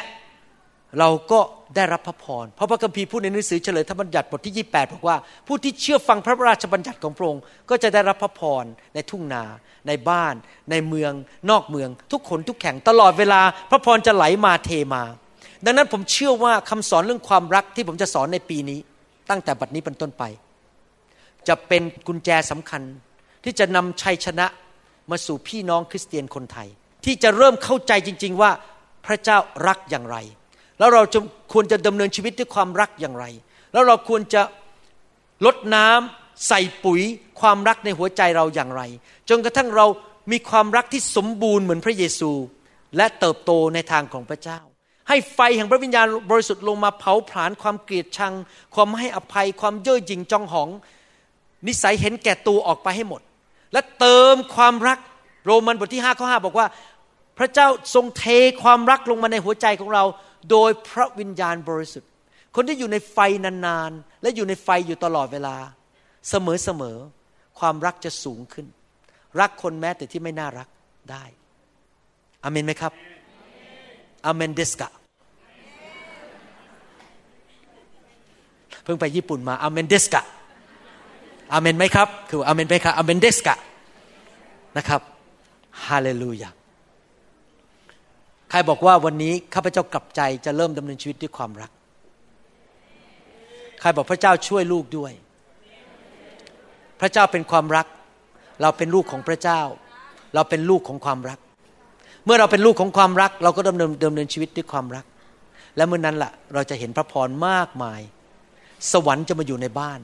[0.99, 1.41] เราก็
[1.77, 9.45] ได้รับพระพร เพราะพระคัมภีร์พูดในหนังสือเฉลยธรรมบัญญัติบทที่ 28 บอกว่า ผู้ที่เชื่อฟังพระราชบัญญัติของพระองค์ก็จะได้รับพระพรในทุ่งนา
[9.89, 10.35] ในบ้าน
[10.71, 11.13] ในเมือง
[11.51, 13.41] นอกเมือง ทุกคนทุกแข่งตลอดเวลา
[13.71, 15.03] พระพรจะไหลมาเทมา
[15.67, 18.79] ดังนั้นผมเชื่อว่าคำสอนเรื่องความรักที่ผมจะสอนในปีนี้
[19.31, 20.23] ตั้งแต่บัดนี้เป็นต้นไป
[21.49, 22.83] จะเป็นกุญแจสำคัญ
[23.45, 24.47] ที่จะนำชัยชนะ
[25.11, 26.69] มาสู่พี่น้องคริสเตียนคนไทย
[27.05, 28.51] ที่จะเริ่มเข้าใจจริง ๆ ว่า
[29.07, 30.17] พระเจ้ารักอย่างไร
[30.79, 31.19] แล้วเราจะ
[31.53, 33.25] ควรจะดำเนินชีวิตด้วยความรักอย่างไร
[33.73, 34.43] แล้วเราควรจะ
[35.47, 37.01] ลดน้ำใส่ปุ๋ย
[37.41, 38.83] ความรักในหัวใจเราอย่างไร
[39.29, 39.87] จนกระทั่งเรา
[40.33, 42.31] มีความรักที่สมบูรณ์เหมือนพระเยซู
[42.97, 44.61] และเติบโตในทางของพระเจ้า
[45.09, 48.35] ให้ไฟแห่งพระวิญญาณบริสุทธิ์ลงมาเผาผลาญความเกลียดชัง
[48.75, 50.69] ความให้อภัย ความเย่อหยิ่งจองหอง
[51.67, 53.23] นิสัยเห็นแก่ตัวออกไปให้หมด
[53.73, 54.99] และเติมความรัก
[55.47, 56.67] โรมันบทที่5ข้อ5บอกว่า
[57.39, 58.25] พระเจ้าทรงเท
[58.63, 60.05] ความรักลงมาในหัวใจของเรา
[60.51, 62.11] โดยพระวิญญาณบริสุทธิ์
[62.55, 65.57] คนที่อยู่ในไฟนานๆ และอยู่ในไฟอยู่ตลอดเวลา
[66.31, 66.35] เส
[66.81, 68.67] มอๆความรักจะสูงขึ้น
[69.41, 70.69] รักคนแม้แต่ที่ไม่น่ารัก
[71.11, 71.25] ได้
[72.45, 72.93] อเมนไหมครับ
[74.27, 74.91] อเมนเดสกะ
[78.87, 80.22] เพิ่งไปญี่ปุ่นมาอเมนเดสกะ
[81.53, 83.57] อเมนไหมครับ คืออเมนไหมครับอเมนเดสกะ
[84.76, 85.01] นะครับ
[85.87, 86.51] ฮาเลลูยา
[88.51, 91.70] ใครบอกว่าวันนี้ข้าพเจ้ากลับใจจะเริ่มดำเนินชีวิตด้วยความรัก
[93.80, 95.12] ใครบอกพระเจ้าช่วยลูกด้วย
[97.01, 97.87] พระเจ้าเป็นความรัก
[98.62, 99.61] เราเป็นลูกของพระเจ้า
[100.34, 101.39] เราเป็นลูกของความรัก
[102.24, 105.05] เมื่อเราเป็นลูกของความรัก เราก็ดำเนินดำเนินชีวิตด้วยความรัก
[105.76, 108.01] และเมื่อนนั้นละ่ะ เราจะเห็นพระพรมากมาย
[108.93, 110.01] สวรรค์จะมาอยู่ในบ้าน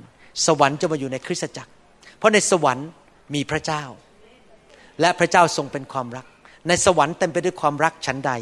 [0.47, 1.70] สวรรค์จะมาอยู่ในคริสตจักร
[2.18, 2.89] เพราะในสวรรค์
[3.35, 3.83] มีพระเจ้า
[5.01, 6.27] และพระเจ้าทรงเป็นความรัก
[6.68, 8.33] ในสวรรค์เต็มไปด้วยความรักชั้นใด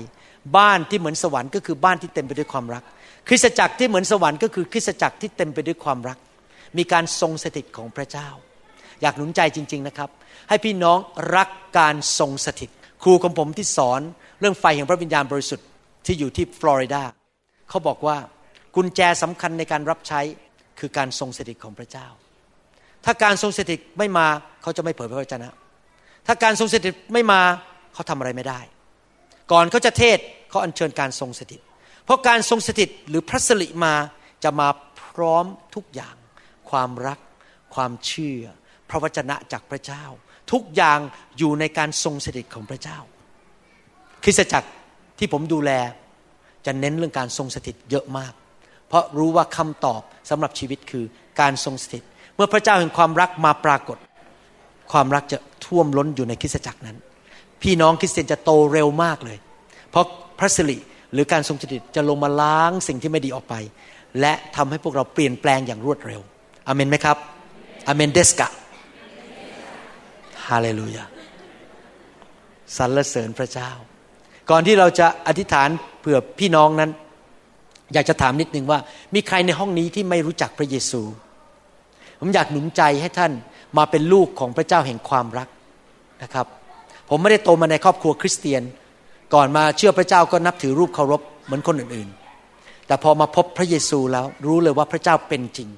[0.56, 2.82] บ้านที่เหมือนสวรรค์ก็คือบ้านที่เต็มไปด้วยความรัก
[3.28, 6.18] คริสตจักรที่เหมือนสวรรค์ก็คือคริสตจักรที่เต็มไปด้วยความรัก
[6.78, 8.28] มีการทรงสถิตของพระเจ้า
[9.02, 10.10] อยากหนุนใจจริง ๆนะครับ
[10.48, 10.98] ให้พี่น้อง
[11.36, 12.70] รักการทรงสถิต
[13.02, 14.00] ครูของผมที่สอน
[14.40, 15.66] เรื่องไฟแห่งพระวิญญาณบริสุทธิ์
[16.06, 17.02] ที่อยู่ที่ฟลอริดา
[17.68, 18.16] เขาบอกว่า
[18.76, 20.20] กุญแจสำคัญในการรับใช้
[20.78, 22.08] คือการทรงสถิตของพระเจ้า
[23.04, 24.26] ถ้าการทรงสถิตไม่มา
[24.62, 25.50] เขาจะไม่เผยพระวจนะ
[26.26, 27.40] ถ้าการทรงสถิตไม่มา
[27.94, 28.60] เขาทำอะไรไม่ได้
[29.52, 30.18] ก่อนเขาจะเทศ
[30.50, 31.60] เขาอัญเชิญการทรงสถิต
[32.04, 33.94] เพราะการทรงสถิตหรือพระสิริมา
[34.44, 34.68] จะมา
[35.00, 35.44] พร้อม
[35.74, 36.16] ทุกอย่าง
[36.70, 37.18] ความรัก
[37.74, 38.42] ความเชื่อ
[38.90, 40.04] พระวจนะจากพระเจ้า
[40.52, 40.98] ทุกอย่าง
[41.38, 42.98] อยู่ในการทรงสถิตของพระเจ้า
[44.24, 44.70] คริสตจักร
[45.18, 45.70] ที่ผมดูแล
[46.66, 48.32] จะเน้นเรื่องการทรงสถิตเยอะมาก
[48.90, 51.04] เพราะรู้ว่าคำตอบสำหรับชีวิตคือ
[51.40, 52.02] การทรงสถิต
[52.36, 53.98] เมื่อพระเจ้าแห่งความรักมาปรากฏ
[54.92, 56.96] ความรักจะท่วมล้นอยู่ในคริสตจักรนั้น
[57.62, 59.38] พี่น้องคริสเตียนจะโตเร็วมากเลย
[59.90, 60.06] เพราะ
[60.38, 60.78] พระสิริ
[61.12, 63.54] หรือการทรงสถิตจะลงมาล้างสิ่งที่ไม่ดีออกไป
[64.20, 66.20] และทำให้พวกเราเปลี่ยนแปลงอย่างรวดเร็ว
[66.66, 67.16] อเมนไหมครับ
[67.88, 68.48] อเมนเดสกะ
[70.48, 71.04] ฮาเลลูยา
[72.76, 73.70] สรรเสริญพระเจ้า
[74.50, 75.68] ก่อนที่เราจะอธิษฐาน
[76.00, 76.90] เผื่อพี่น้องนั้น
[77.92, 78.78] อยากจะถามนิดนึงว่า
[79.14, 81.02] มีใครในห้องนี้ที่ไม่รู้จักพระเยซู
[82.20, 83.32] ผมอยากหนุนใจให้ท่าน
[83.78, 85.48] มาเป็นลูกของพระเจ้าแห่งความรัก
[86.22, 86.46] นะครับ
[87.08, 88.62] ผมไม่ได้โตมาในครอบครัวคริสเตียน
[89.34, 95.68] ก่อนมาเชื่อพระเจ้าก็นับถือรูปเคารพเหมือนคนอื่นๆ แต่พอมาพบพระเยซูแล้วรู้เลยว่าพระเจ้าเป็นจริง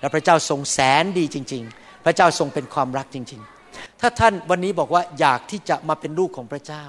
[0.00, 3.40] และพระเจ้าทรงแสนดีจริง ๆ พระเจ้าทรงเป็นความรักจริง
[3.70, 6.84] ๆ ถ้าท่านวันนี้บอกว่าอยากที่จะมาเป็นลูกของพระเจ้า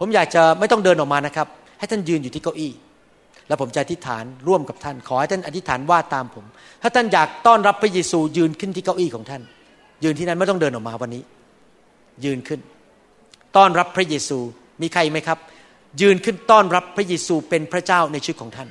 [0.00, 1.46] ผมอยากจะไม่ต้องเดินออกมานะครับ
[1.78, 2.72] ให้ท่านยืนอยู่ที่เก้าอี้
[3.52, 6.44] แล้วผมจะอธิษฐานร่วมกับท่าน ขอให้ท่านอธิษฐานว่าตามผม
[6.82, 9.42] ถ้าท่านอยากต้อนรับพระเยซูยืนขึ้นที่เก้าอี้ของท่าน
[10.04, 11.22] ยืนที่นั้นไม่ต้องเดินออกมาวันนี้
[12.24, 12.60] ยืนขึ้น
[13.56, 14.38] ต้อนรับพระเยซู
[14.82, 15.38] มีใครไหมครับ
[16.00, 18.68] ยืนขึ้นต้อนรับพระเยซูเป็นพระเจ้าในชีวิตของท่าน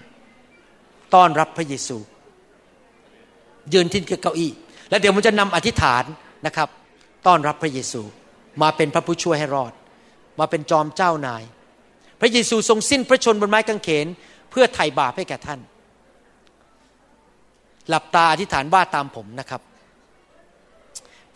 [1.16, 1.98] ต้อนรับพระเยซู
[3.74, 4.52] ยืนที่เก้าอี้
[4.90, 6.04] แล้วเดี๋ยวผมจะนำอธิษฐาน
[6.46, 6.70] นะครับ
[7.28, 8.02] ต้อนรับพระเยซู
[8.62, 9.74] มาเป็นพระผู้ช่วยให้รอด
[10.40, 11.44] มาเป็นจอมเจ้านาย
[12.22, 14.08] พระเยซูทรงสิ้นพระชนบนไม้กางเขน
[14.52, 15.60] เพื่อไถ่บาปให้แก่ท่าน
[17.90, 19.62] หลับตาอธิษฐานว่าตามผมนะครับ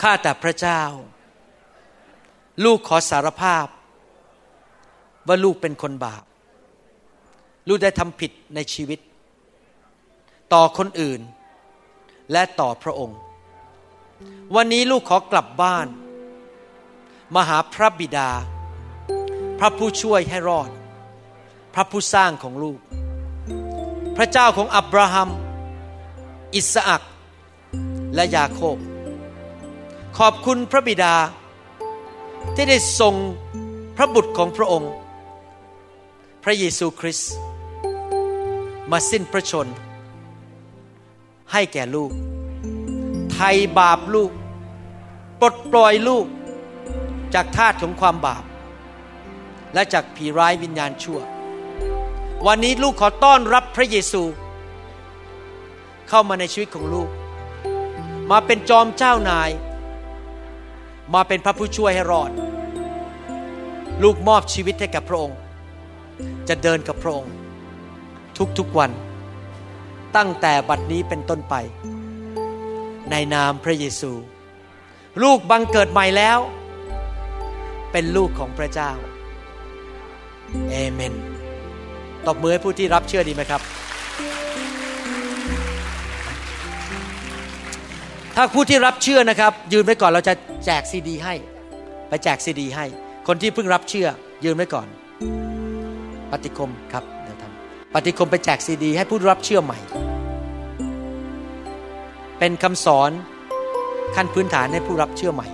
[0.02, 0.82] ข้าแต่พระเจ้า
[2.66, 3.68] ลูกขอสารภาพ
[5.28, 6.24] ว่าลูกเป็นคนบาป
[7.68, 9.00] ลูกได้ทำผิดในชีวิต
[10.54, 11.22] ต่อคนอื่น
[12.32, 13.20] และต่อพระองค์
[14.56, 15.88] วันนี้ลูกขอกลับบ้าน
[17.36, 18.30] มาหาพระบิดา
[19.60, 20.70] พระผู้ช่วยให้รอด
[21.74, 22.80] พระผู้สร้างของลูก
[24.18, 25.30] พระเจ้าของอับราฮัม
[26.56, 27.04] อิสอัก
[28.16, 28.78] และยาโคบ
[30.18, 31.16] ขอบคุณพระบิดา
[32.56, 33.16] ที่ได้ทรง
[33.96, 34.92] พระบุตรของพระองค์
[36.44, 37.32] พระเยซูคริสต์
[38.92, 39.68] มาสิ้นพระชน
[41.52, 42.12] ให้แก่ลูก
[43.32, 44.32] ไทยบาปลูก
[45.40, 46.26] ปลดปล่อยลูก
[47.34, 48.44] จากทาตของความบาป
[49.74, 51.20] และจากผีร้ายวิญญาณชั่ว
[52.50, 54.24] วันนี้ลูกขอต้อนรับพระเยซู
[56.10, 57.10] เข้ามาในชีวิตของลูก
[58.32, 59.50] มาเป็นจอมเจ้านาย
[61.14, 62.32] มาเป็นพระผู้ช่วยให้รอด
[64.04, 65.38] ลูกมอบชีวิตให้กับพระองค์
[66.50, 67.34] จะเดินกับพระองค์
[68.58, 68.92] ทุกๆวัน
[70.16, 71.56] ตั้งแต่บัดนี้เป็นต้นไป
[73.12, 74.12] ในนามพระเยซู
[75.24, 76.40] ลูกบังเกิดใหม่แล้ว
[77.92, 78.92] เป็นลูกของพระเจ้า
[80.72, 81.35] เอเมน
[82.28, 83.62] ตบมือให้ผู้ที่รับเชื่อดีไหมครับ
[88.36, 90.34] ถ้าผู้ที่รับเชื่อนะครับ ยืนไว้ก่อนเราจะ
[90.66, 91.34] แจกซีดี ให้
[92.10, 92.86] ไปแจกซีดี ให้
[93.28, 94.08] คนที่เพิ่งรับเชื่อ
[94.46, 94.88] ยืนไว้ก่อน
[96.32, 99.80] ปฏิคมครับเดี๋ยวทำปฏิคมไปแจกซีดี ให้ผู้รับเชื่อใหม่
[102.40, 103.12] เป็นคำสอน
[104.16, 105.48] ขั้นพื้นฐานให้ผู้รับเชื่อใหม่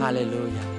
[0.00, 0.75] ฮาเลลูยา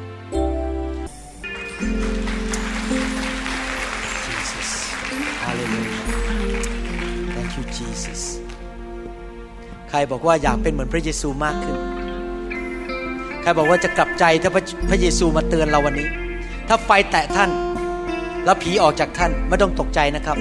[7.97, 8.21] Jesus
[9.89, 11.77] ใครบอกว่าอยากเป็นเหมือนพระเยซูมากขึ้น
[13.41, 14.51] ใครบอกว่าจะกลับใจถ้า
[14.89, 16.07] พระเยซูมาเตือนเราวันนี้
[16.67, 17.49] ถ้าไฟแตะท่าน
[18.45, 20.37] แล้วผีออกจากท่านไม่ต้องตกใจนะครับ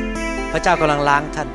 [0.52, 1.48] พระเจ้ากำลังล้างท่าน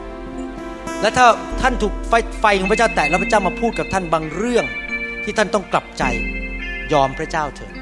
[1.01, 1.27] และถ้า
[1.61, 4.65] ท่านถูกไฟไฟของพระเจ้าแตะแล้วพระเจ้ามาพูดกับท่านบางเรื่อง
[5.23, 6.03] ที่ท่านต้องกลับใจ
[6.93, 7.73] ยอมพระเจ้าเถิด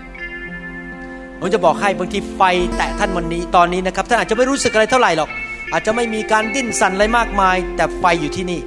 [1.39, 2.41] ผมจะบอกให้บางทีไฟ
[2.77, 5.29] แตะท่านวันนี้ตอนนี้นะครับท่านอาจจะไม่รู้สึกอะไรเท่าไหร่หรอก
[5.71, 8.61] อาจจะไม่มีการดิ้นสั่นอะไรมากมาย แต่ไฟอยู่ที่นี่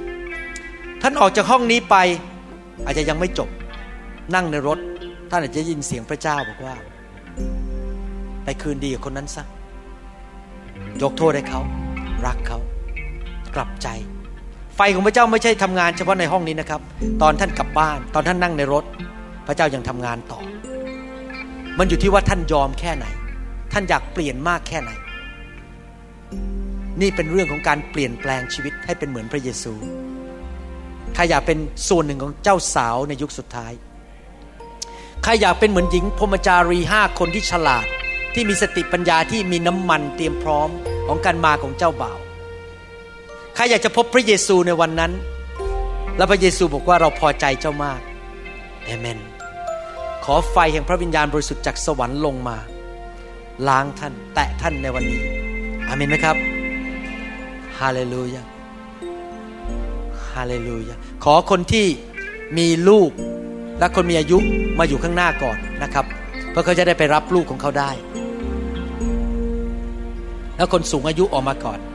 [1.01, 1.95] ท่านออกจากห้องนี้ไป
[2.85, 3.49] อาจจะยังไม่จบ
[4.35, 4.79] นั่งในรถ
[5.29, 6.75] ท่านอาจจะยินเสียงพระเจ้าบอกว่า
[8.43, 9.43] ไปคืนดีกับคนนั้นซะ
[11.01, 11.61] ยกโทษให้เขา
[12.25, 12.59] รักเขา
[13.55, 13.87] กลับใจ
[14.75, 16.81] ไฟของพระเจ้าไม่ใช่ทำงานเฉพาะในห้องนี้นะครับ
[17.21, 18.83] ตอนท่านกลับบ้าน ตอนท่านนั่งในรถ
[19.47, 20.39] พระเจ้ายังทำงานต่อ
[21.77, 23.05] มันอยู่ที่ว่าท่านยอมแค่ไหน
[23.73, 24.91] ท่านอยากเปลี่ยนมากแค่ไหน
[27.01, 29.73] นี่เป็นเรื่องของการเปลี่ยนแปลงชีวิตให้เป็นเหมือนพระเยซู
[31.15, 31.57] ใครอยากเป็น
[31.89, 33.73] ส่วนหนึ่งของเจ้าสาวในยุคสุดท้าย
[35.23, 37.85] ใครอยากเป็นเหมือนหญิงพรมจารีห้าคนที่ฉลาด
[38.33, 40.69] ที่มีสติปัญญาที่มีน้ำมันเตรียมพร้อม
[41.07, 42.17] ของการมาของเจ้าบ่าว
[43.55, 45.11] ใครอยากจะพบพระเยซูในวันนั้น
[46.17, 48.01] แล้วพระเยซูบอกว่าเราพอใจเจ้ามาก
[48.85, 49.19] เอเมน
[50.25, 52.57] ขอไฟแห่งพระวิญญาณบริสุทธิ์จากสวรรค์ลงมา
[53.67, 55.21] ล้างท่านแตะท่านในวันนี้
[55.87, 56.62] อเมนไหมครับ
[57.79, 58.43] ฮาเลลูยา
[60.33, 61.87] ฮาเลลูยาขอคนที่
[62.57, 63.11] มีลูก
[63.79, 64.37] และคนมีอายุ
[64.79, 66.05] มาอยู่ข้างหน้าก่อนนะครับ
[66.51, 67.91] เพื่อเขาจะได้ไปรับลูกของเขาได้
[70.57, 71.92] แล้วคนสูงอายุออกมาก่อนอยู่ใน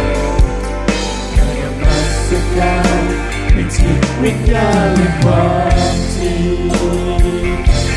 [1.35, 3.03] ข้านมัสการ
[3.53, 5.51] ในจิตวิญญาณและควา
[5.93, 6.57] มจริง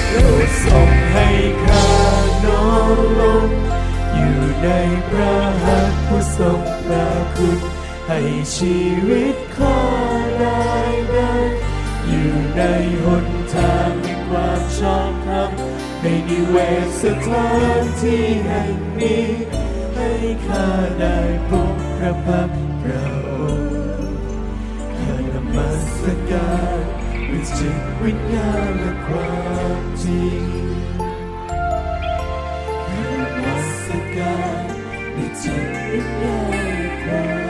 [0.09, 1.29] โปรดทรงให้
[1.65, 1.91] ข้า
[2.45, 2.67] น้อ
[2.97, 3.49] มลง
[4.15, 4.69] อยู่ใน
[5.09, 7.59] พระหัตถ์ผู้ทรงพระคุณ
[8.09, 8.21] ให้
[8.57, 8.79] ชี
[9.09, 9.81] วิตข้า
[10.39, 10.63] ได้
[11.09, 11.51] เดิน
[12.09, 12.63] อยู่ใน
[13.05, 15.51] หนทางแห่งความชอบธรรม
[16.03, 17.49] ในนิเวศสถา
[17.81, 19.27] นที่แห่งนี้
[20.07, 20.67] ให้ข้า
[21.01, 23.71] ได้พบพระพักตร์พระองค์
[24.99, 25.69] ข้านมั
[26.01, 26.83] สการ
[27.29, 29.33] ด้วยจิตวิญญาณและควา
[29.79, 30.43] มจริง
[32.89, 33.11] ข้า
[33.43, 33.87] มัส
[34.17, 34.65] การ
[35.15, 37.46] ในจิตวิญญาณความ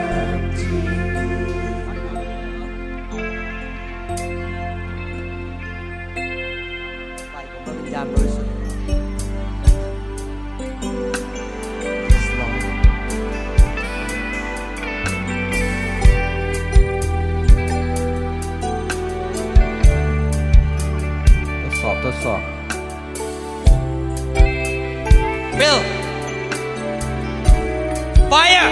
[28.29, 28.67] ไฟอะ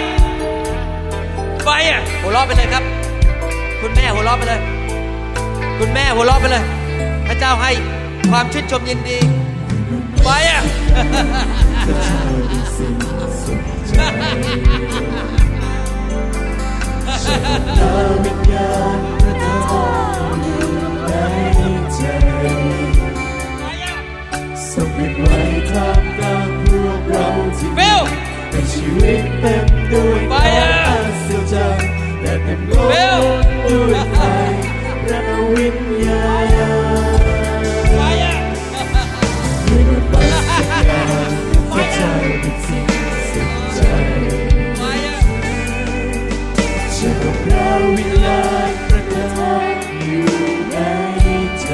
[1.64, 2.82] ไฟอะหัวเราะไปเลยครับ
[3.80, 4.60] คุณแม่หัวเราะไปเลย
[5.78, 6.64] คุณแม่หัวเราะไปเลย
[7.26, 7.70] พระเจ้าให้
[8.30, 9.18] ความชื่นชมยินดี
[10.22, 10.60] ไฟอะ
[17.78, 19.86] ดวงวิญญาณประทา
[20.32, 20.68] นอยู่
[21.06, 21.12] ใน
[21.94, 22.00] ใจ
[23.58, 23.96] ไฟอะ
[24.70, 25.36] สมิดไว้
[25.70, 27.26] ท่ามกลางพวกเรา
[27.58, 31.90] ที่บิล ให้ชีวิตเต็มด้วยไฟความอะอัศจรรย์
[32.20, 34.18] และเต็มล้นด้วยไฟ
[35.04, 35.20] พระ
[35.54, 37.22] วิญญาณ
[37.94, 38.34] ไฟอะ
[39.64, 41.32] ให้มันมาสักการ
[41.72, 42.86] พระเจ้าเป็นสิ่ง
[43.30, 43.80] สุดใจ
[44.76, 45.16] ไฟอะ
[46.92, 48.40] เชื่อพระวิญญา
[48.70, 49.30] ณประทั
[49.74, 50.26] บอยู่
[50.70, 50.76] ใน
[51.60, 51.66] ใจ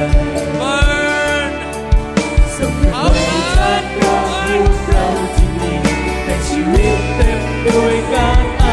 [0.59, 4.72] เบิร์
[6.73, 8.65] แต่ชีวิตเต็มด้วยการอ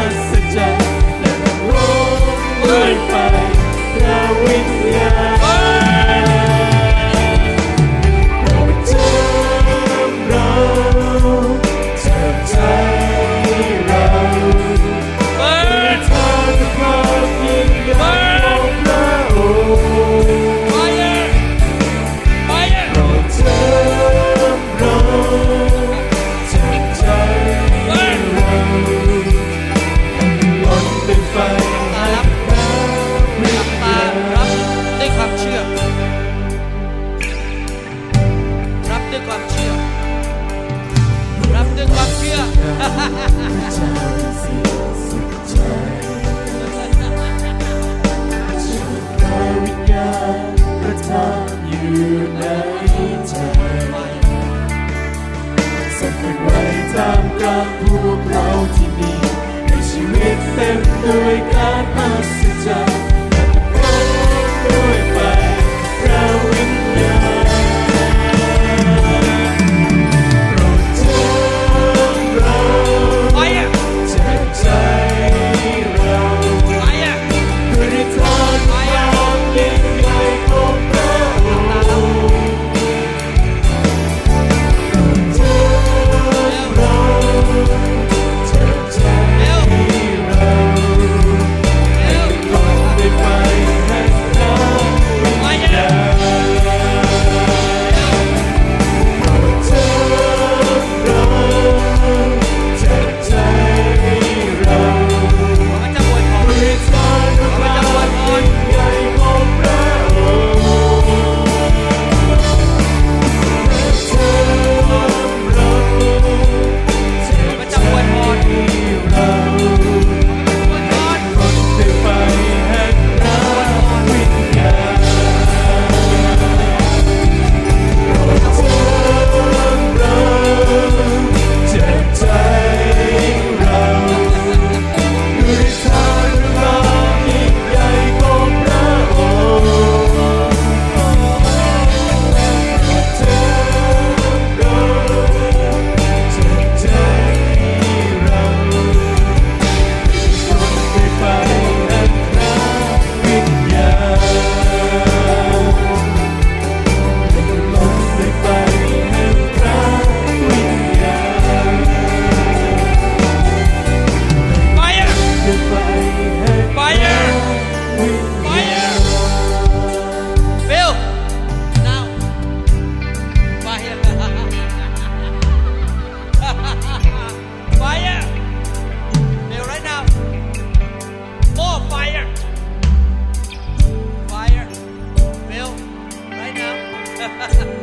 [56.92, 56.98] 三
[57.38, 57.40] 颗
[57.86, 57.86] 葡
[58.28, 58.34] 萄，
[58.74, 59.00] 这里，
[59.80, 60.16] 生命，
[61.06, 61.49] 满。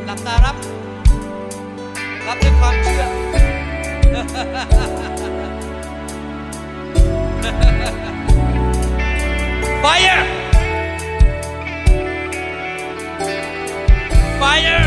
[0.05, 0.55] หลับตารับ
[2.27, 3.03] รับด้วยความเชื่อ
[9.83, 10.23] Fire!
[14.39, 14.86] Fire!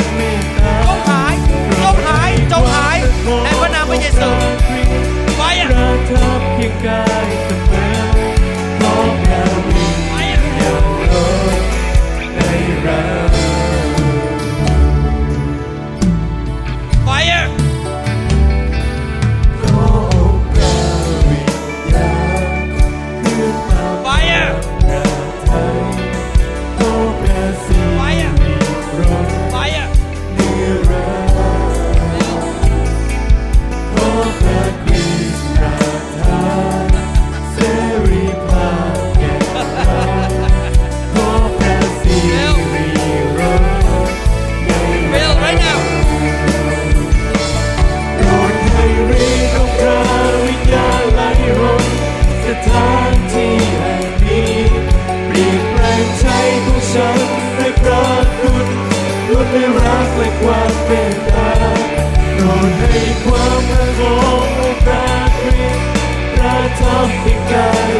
[67.91, 67.93] ไ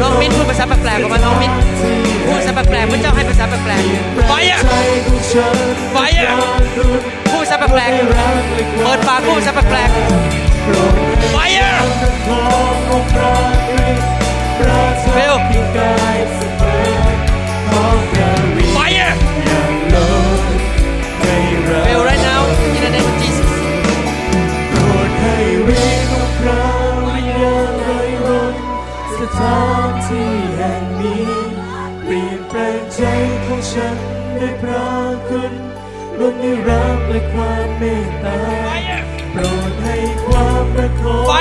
[0.00, 1.52] น้องมิ้นพูดภาษาแปลกๆออกมาน้องมิ้น
[2.26, 4.60] พูดภาษาแปลกๆพระเจ้าให้ภาษาแปลกๆไฟอะ
[7.30, 9.90] พูดภาษาแปลกๆเปิดปากพูดภาษาแปลก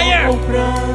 [0.03, 0.92] fire.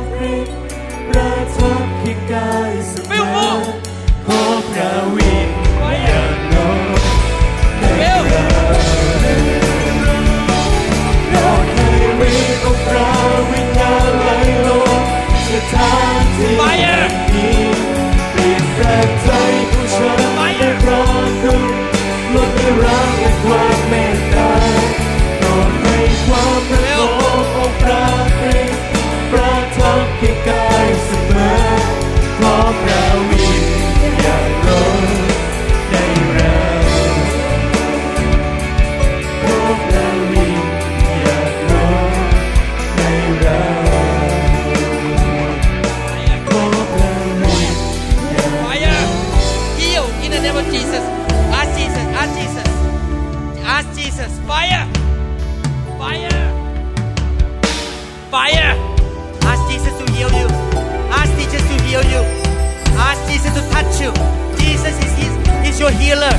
[66.09, 66.37] healer.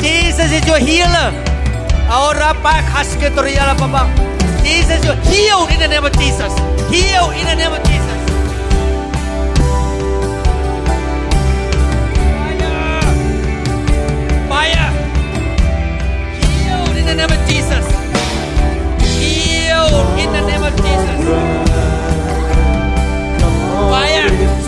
[0.00, 1.30] Jesus is your healer.
[4.64, 6.52] Jesus, you're healed in the name of Jesus.
[6.90, 8.18] Heal in the name of Jesus.
[14.50, 14.90] Fire.
[16.40, 17.86] Healed in the name of Jesus.
[19.22, 21.20] Healed in the name of Jesus.
[23.94, 24.63] Fire.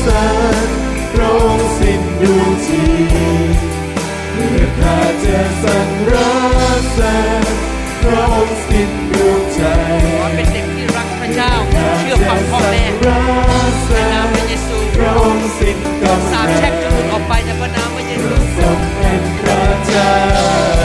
[0.00, 0.26] เสริ
[0.66, 0.68] ญ
[1.18, 2.84] ระงสิ้นดวงชี
[4.32, 5.78] เพื่อข้าจะสร
[6.12, 6.14] ร
[6.92, 7.44] เสริญ
[8.06, 9.60] ระองสิ้นดวงใจ
[10.18, 11.52] ขอเป็นเด็กที่รักพระเจ้า
[11.98, 20.77] เชื่อฟังพ่อแม่ในนามพระเยซูระองสิ้นกำเนิดสาบแช่งจะหลุดออกไปในพระนามพระเยซูทรงเป็นพระเจ้า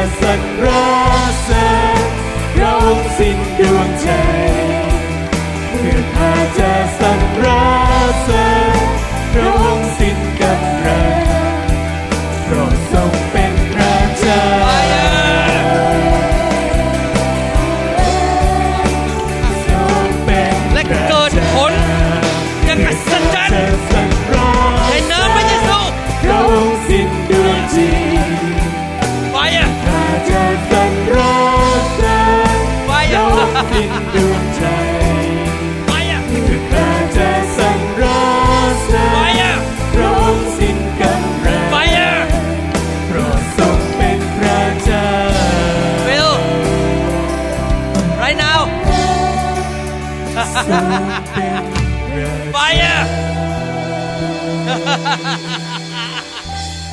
[0.00, 0.66] าจะสรร
[1.42, 1.68] เสริ
[2.00, 2.08] ญ
[2.54, 3.39] พระองค์สิ้น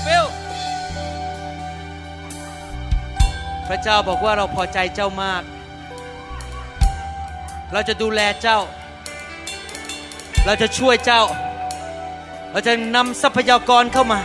[0.06, 0.26] Phil
[3.68, 5.44] พระเจ้าบอกว่าเราพอใจเจ้ามาก
[7.74, 8.60] เราจะดูแลเจ้า
[10.46, 11.24] เราจะช่วยเจ้า
[12.52, 14.20] เราจะนำทรัพยากรเข้ามา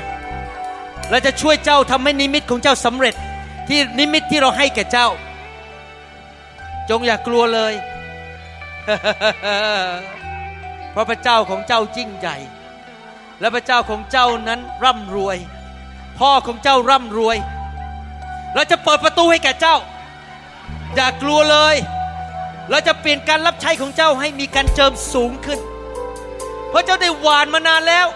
[1.10, 3.14] เราจะช่วยเจ้าทำให้นิมิตของเจ้าสำเร็จ
[3.68, 5.08] ที่นิมิตที่เราให้แก่เจ้า
[6.90, 7.74] จงอย่ากกลัวเลย
[10.92, 12.36] เพราะพระเจ้าของเจ้ายิ่งใหญ่
[13.42, 15.36] และพระเจ้าของเจ้านั้นร่ำรวย
[16.18, 17.36] พ่อของเจ้าร่ำรวย
[18.54, 19.76] เราจะเปิดประตูให้แก่เจ้า
[20.94, 21.76] อย่ากลัวเลย
[22.70, 25.60] เราจะเปลี่ยนการรับใช้ของเจ้าให้มีการเจิมสูงขึ้น
[26.68, 28.06] เพราะเจ้าได้หวานมานานแล้ว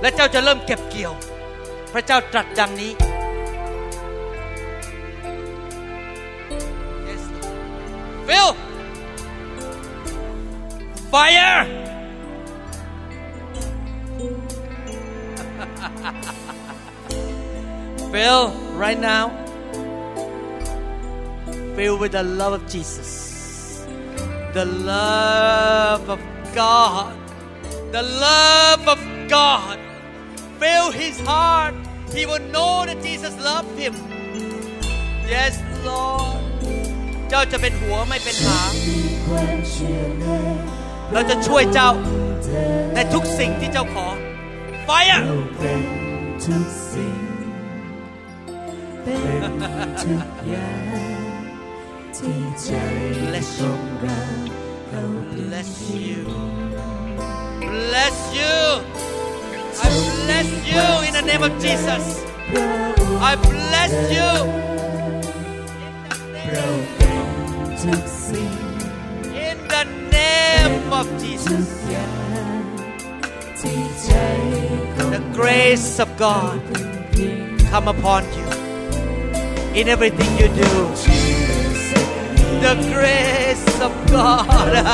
[0.00, 1.12] และเจ้าจะเริ่มเก็บเกี่ยว
[1.92, 2.92] พระเจ้าตรัสดังนี้
[7.08, 7.22] Yes.
[8.26, 8.48] Phil
[11.12, 11.58] Fire
[18.11, 18.51] Phil
[18.83, 19.25] right now
[21.75, 23.85] filled with the love of Jesus
[24.53, 26.19] the love of
[26.55, 27.15] God
[27.91, 29.77] the love of God
[30.59, 31.75] fill his heart
[32.13, 33.93] he will know that Jesus loved him
[35.35, 35.53] yes
[35.85, 36.39] Lord
[37.29, 38.71] เจ้าจะเป็นหัวไม่เป็นหาง
[41.13, 41.91] เราจะช่วยเจ้า
[42.95, 44.07] ในทุกสิ่งที่เจ้าขอ
[44.85, 45.19] ไฟอ่ะ
[45.57, 45.81] เป็น
[46.43, 47.19] ทุกสิ่ง
[49.03, 49.43] เป็น
[50.01, 51.21] ทุกอย่าง
[52.15, 52.69] ที่ใจ
[53.23, 54.19] bless ข you องเรา
[54.87, 55.71] เขา bless
[56.07, 56.21] you
[57.71, 58.55] bless you
[59.85, 59.87] I
[60.25, 62.05] bless you in the name of Jesus
[63.31, 64.29] I bless you
[66.51, 67.25] เราเป็น
[67.81, 68.53] ทุกสิ่ง
[69.47, 69.83] in the
[70.15, 72.22] name of Jesus ที่ใจของ
[74.08, 76.60] the grace of God
[77.70, 78.46] come upon you
[79.74, 80.70] in everything you do.
[82.60, 84.84] The grace of God.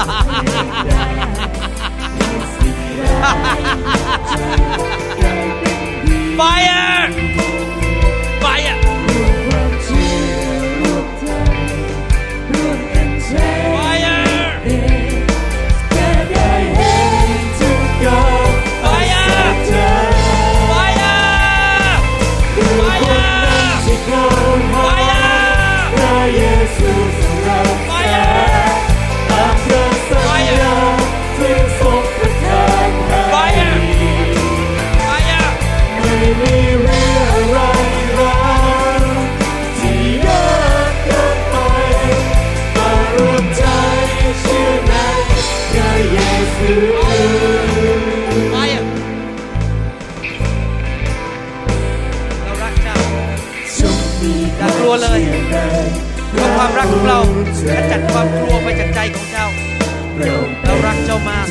[6.37, 7.49] Fire
[57.46, 59.46] ของเราจัดความกลัวไปจากใจของเจ้า
[60.64, 61.46] เรารักเจ้ามาก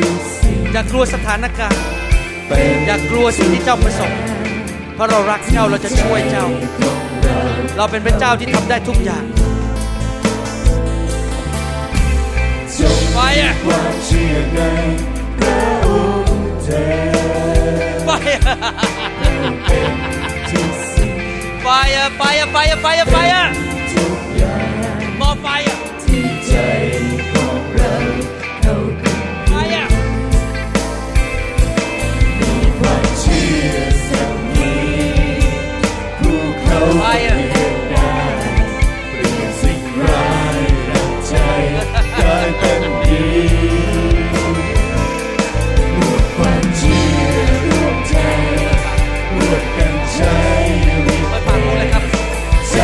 [0.71, 1.83] อย่ากลัวสถานการณ์
[2.85, 4.11] อย่ากลัวสิ่งที่เจ้าประสบ
[4.95, 6.45] เพราะเรารักเจ้าเราจะช่วยเจ้า
[7.77, 9.23] เราเป็นพระเจ้าที่ทำได้ทุกอย่าง
[13.13, 14.59] ไฟอะความเชื่อใน
[15.39, 15.87] พระอ
[16.23, 16.51] งค์
[20.49, 21.11] ที่สิ่ง
[21.65, 23.68] fire fire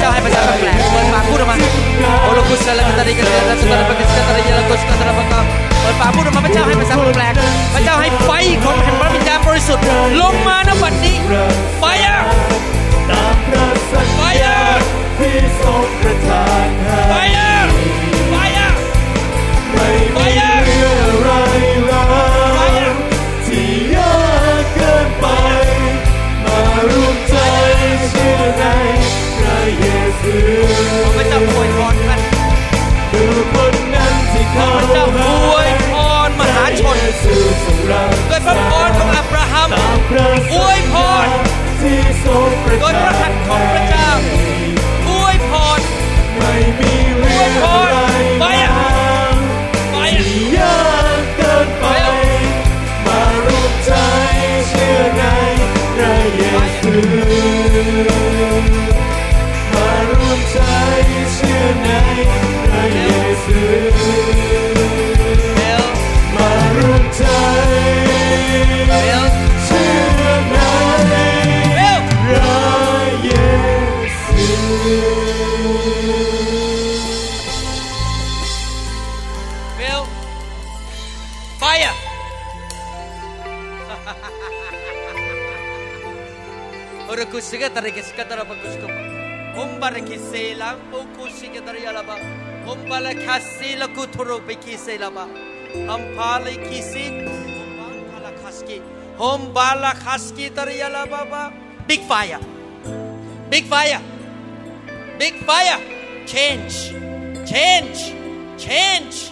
[0.04, 1.58] จ้าให้ภาษาแปลกๆเปิดปากพูดออกมา
[2.24, 5.40] โอโลกุสลาตาริกาเตระสตาระปะกิสตาระยาลกุสตาระปะกา
[5.82, 7.34] เปิดปากพูดออกมาพระเจ้าให้ภาษาแปลก
[7.74, 8.30] พระเจ้าให้ไฟ
[8.64, 9.86] ของแห่งพระวิญญาณบริสุทธิ์
[10.22, 11.16] ลงมาณวันนี้
[11.82, 12.75] fire ตามพระ
[15.26, 17.68] ที่ทรงประทานให้ fire
[18.32, 18.74] fire
[19.74, 20.26] ไม่มี
[20.64, 21.30] เรื่องอะไร
[21.88, 22.04] แล้
[22.90, 22.94] ว
[23.46, 24.16] ที่ยา
[24.60, 25.26] กเกินไป
[26.44, 26.60] มา
[26.92, 27.36] ร่วมใจ
[28.10, 28.64] เชื่อใน
[29.38, 29.88] พระเย
[30.22, 30.36] ซู
[31.16, 32.22] พระเจ้าอวยพรท่าน
[33.14, 33.24] ดู
[33.54, 35.20] คนนั้นที่เขาพระเจ้าอ
[35.54, 35.94] วยพ
[36.28, 40.94] รมหาชนเยซูทรงรักด้วยพระพรของอับราฮัมตามพระอวยพ
[41.26, 41.28] ร
[41.82, 44.35] ที่ทรงประโดยพทาระหันตถ์ของพระเจ้า
[101.88, 102.40] Big fire
[103.50, 104.02] Big fire
[105.20, 105.80] Big fire
[106.26, 106.92] change
[107.46, 108.14] change
[108.58, 109.32] change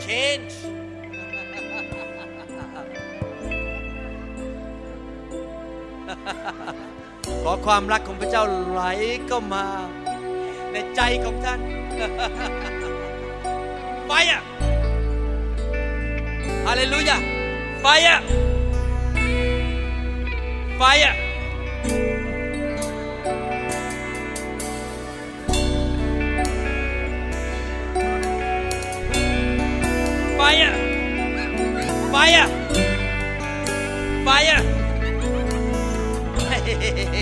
[0.00, 0.54] change
[7.46, 8.82] ขอความรักของพระเจ้าไหล
[9.26, 9.64] เข้ามา
[10.72, 11.60] ในใจของท่าน
[14.06, 14.42] ไฟอะ
[16.66, 17.16] ฮาเลลูยา
[17.80, 18.18] ไฟอะ
[20.78, 21.14] ไฟอะ
[30.36, 30.72] ไฟอะ
[32.10, 32.46] ไฟอะ
[34.24, 34.83] ไฟอะ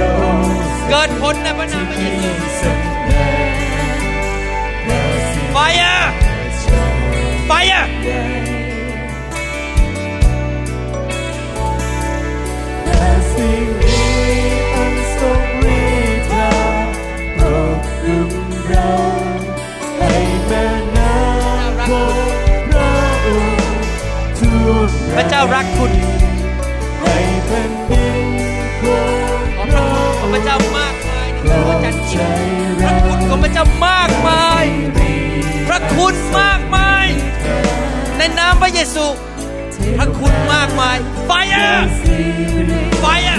[0.88, 2.30] เกิดผลในพระนามพระเยซู
[2.60, 2.78] สัน
[3.08, 4.00] ดาน
[4.84, 5.98] พระสิริไฟอะ
[6.60, 6.84] เจ้า
[7.46, 8.22] ไฟอะใหญ่
[12.84, 14.12] และสิ่งนี้
[14.74, 15.42] อันทรง
[15.78, 15.80] ฤ
[16.14, 16.50] ทธา
[17.34, 17.46] โปร
[17.76, 18.30] ดคุม
[18.68, 18.92] เรา
[19.98, 20.14] ให้
[20.46, 20.66] แม่
[20.96, 22.28] น้ำของ
[22.68, 22.94] พระ
[23.26, 23.88] องค์
[24.38, 25.92] ท่วมพระเจ้ารักคุณ
[31.70, 32.14] มายในดวงจันทร์ใจ
[32.80, 34.64] พระเราคุณของพระเจ้ามากมาย
[35.68, 37.06] พระคุณมากมาย
[38.16, 39.06] ในนามพระเยซู
[39.98, 41.68] พระคุณมากมายไฟอะ
[43.00, 43.38] ไฟอะ